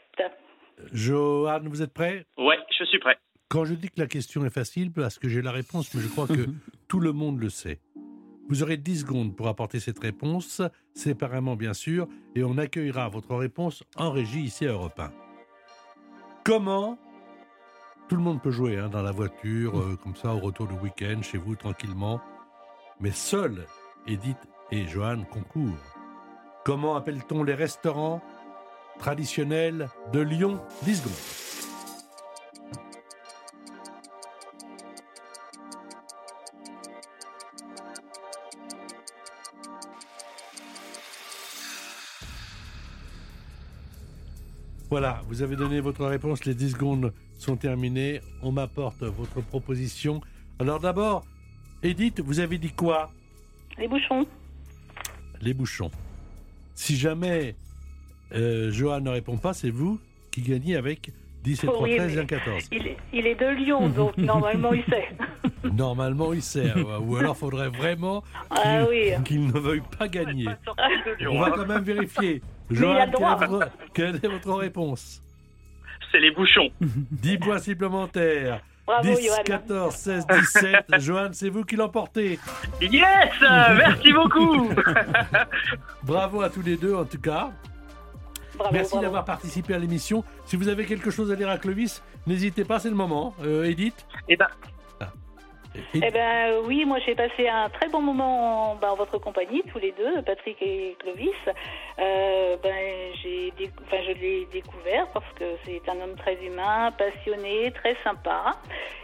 [0.93, 2.27] Johan, vous êtes prêt?
[2.37, 3.17] Ouais, je suis prêt.
[3.49, 6.09] Quand je dis que la question est facile, parce que j'ai la réponse, mais je
[6.09, 6.47] crois que
[6.89, 7.79] tout le monde le sait.
[8.49, 10.61] Vous aurez 10 secondes pour apporter cette réponse,
[10.95, 15.13] séparément bien sûr, et on accueillera votre réponse en régie ici à Europe 1.
[16.45, 16.99] Comment
[18.09, 20.75] Tout le monde peut jouer hein, dans la voiture, euh, comme ça, au retour du
[20.77, 22.21] week-end, chez vous, tranquillement.
[23.01, 23.67] Mais seuls
[24.07, 25.95] Edith et Johan concourent.
[26.65, 28.23] Comment appelle-t-on les restaurants
[28.99, 30.59] traditionnels de Lyon?
[30.85, 31.48] 10 secondes.
[44.91, 48.21] Voilà, vous avez donné votre réponse, les 10 secondes sont terminées.
[48.43, 50.21] On m'apporte votre proposition.
[50.59, 51.25] Alors d'abord,
[51.83, 53.11] Edith, vous avez dit quoi?
[53.79, 54.27] Les bouchons.
[55.43, 55.91] Les bouchons.
[56.75, 57.55] Si jamais
[58.35, 61.13] euh, Johan ne répond pas, c'est vous qui gagnez avec
[61.45, 62.65] 17, 3, Oui, 13 mais et 1, 14.
[62.73, 65.09] Il est, il est de Lyon, donc normalement il sait.
[65.65, 66.73] Normalement, il sait.
[67.01, 69.11] Ou alors, faudrait vraiment qu'il Ah oui.
[69.25, 70.47] qu'il ne veuille pas gagner.
[71.21, 71.53] Lyon, On va hein.
[71.57, 72.43] quand même vérifier.
[72.71, 75.23] Johan, le quelle est, votre, quelle est votre réponse
[76.13, 76.71] C'est les bouchons.
[76.81, 78.61] 10 points supplémentaires.
[78.87, 79.43] Bravo, 10, Johan.
[79.45, 80.77] 14, 16, 17.
[81.01, 82.39] Johan, c'est vous qui l'emportez.
[82.81, 84.71] Yes Merci beaucoup
[86.03, 87.51] Bravo à tous les deux, en tout cas.
[88.57, 89.05] Bravo, Merci bravo.
[89.05, 90.25] d'avoir participé à l'émission.
[90.47, 93.35] Si vous avez quelque chose à dire à Clovis, n'hésitez pas, c'est le moment.
[93.45, 94.49] Euh, Edith Eh ben,
[95.95, 99.63] Eh ben oui, moi j'ai passé un très bon moment en, bah, en votre compagnie,
[99.71, 101.31] tous les deux, Patrick et Clovis.
[101.99, 102.75] Euh, ben,
[103.23, 103.53] j'ai
[103.87, 108.57] enfin, je l'ai découvert parce que c'est un homme très humain, passionné, très sympa.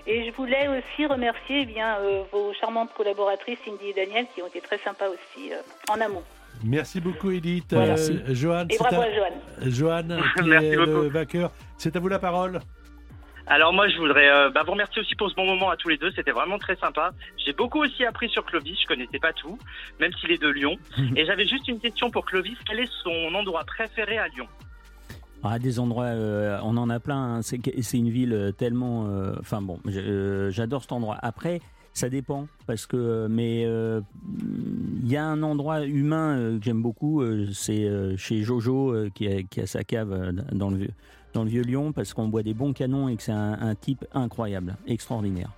[0.06, 4.42] Et je voulais aussi remercier eh bien, euh, vos charmantes collaboratrices, Cindy et Daniel, qui
[4.42, 5.56] ont été très sympas aussi euh,
[5.90, 6.22] en amont.
[6.62, 7.72] Merci beaucoup, Edith.
[7.72, 7.94] Voilà.
[7.94, 9.32] Euh, Johan, Et bravo à- à Johan.
[9.62, 10.02] Johan,
[10.36, 11.10] qui Merci est le beaucoup.
[11.10, 11.50] vainqueur.
[11.78, 12.60] C'est à vous la parole.
[13.46, 15.88] Alors moi je voudrais euh, bah, vous remercier aussi pour ce bon moment à tous
[15.88, 17.12] les deux, c'était vraiment très sympa.
[17.44, 19.58] J'ai beaucoup aussi appris sur Clovis, je connaissais pas tout,
[20.00, 20.76] même s'il est de Lyon.
[21.16, 24.46] Et j'avais juste une question pour Clovis, quel est son endroit préféré à Lyon?
[25.42, 27.36] Ah, des endroits, euh, on en a plein.
[27.36, 27.42] hein.
[27.42, 29.06] C'est une ville euh, tellement.
[29.40, 29.78] Enfin bon,
[30.48, 31.18] j'adore cet endroit.
[31.20, 31.60] Après,
[31.92, 33.26] ça dépend parce que.
[33.28, 34.00] Mais euh,
[35.02, 37.20] il y a un endroit humain euh, que j'aime beaucoup.
[37.20, 37.86] euh, c'est
[38.16, 40.90] chez Jojo qui, a, qui a sa cave dans le vieux
[41.34, 43.74] dans le vieux Lyon parce qu'on boit des bons canons et que c'est un, un
[43.74, 45.50] type incroyable, extraordinaire.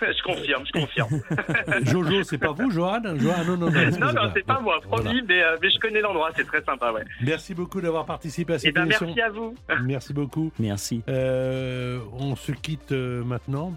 [0.00, 1.20] Je confirme, je confirme.
[1.86, 3.00] Jojo, c'est pas vous, Johan?
[3.16, 3.90] Johan, non, non, non.
[4.00, 5.22] non, non, c'est pas moi, promis, Voilà.
[5.28, 7.04] mais, euh, mais je connais l'endroit, c'est très sympa, ouais.
[7.22, 9.06] Merci beaucoup d'avoir participé à Et cette ben émission.
[9.06, 9.54] merci à vous.
[9.84, 10.50] Merci beaucoup.
[10.58, 11.02] Merci.
[11.08, 13.72] Euh, on se quitte euh, maintenant.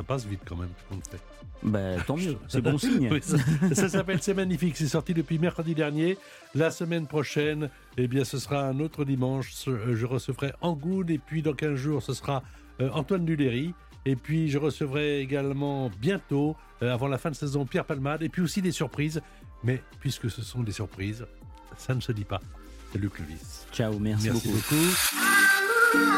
[0.00, 0.70] Ça passe vite quand même.
[1.62, 3.10] Bah, tant mieux, c'est bon signe.
[3.12, 3.36] Oui, ça
[3.74, 4.76] ça s'appelle C'est magnifique.
[4.78, 6.16] C'est sorti depuis mercredi dernier.
[6.54, 9.52] La semaine prochaine, eh bien, ce sera un autre dimanche.
[9.52, 12.42] Ce- Je recevrai Angoul et puis dans 15 jours, ce sera
[12.80, 13.74] euh, Antoine Duléry.
[14.06, 18.22] Et puis je recevrai également bientôt, euh, avant la fin de saison, Pierre Palmade.
[18.22, 19.20] Et puis aussi des surprises.
[19.62, 21.26] Mais puisque ce sont des surprises,
[21.76, 22.40] ça ne se dit pas.
[22.92, 23.66] C'est Luc Clovis.
[23.70, 24.74] Ciao, merci, Merci beaucoup.
[24.74, 26.10] beaucoup.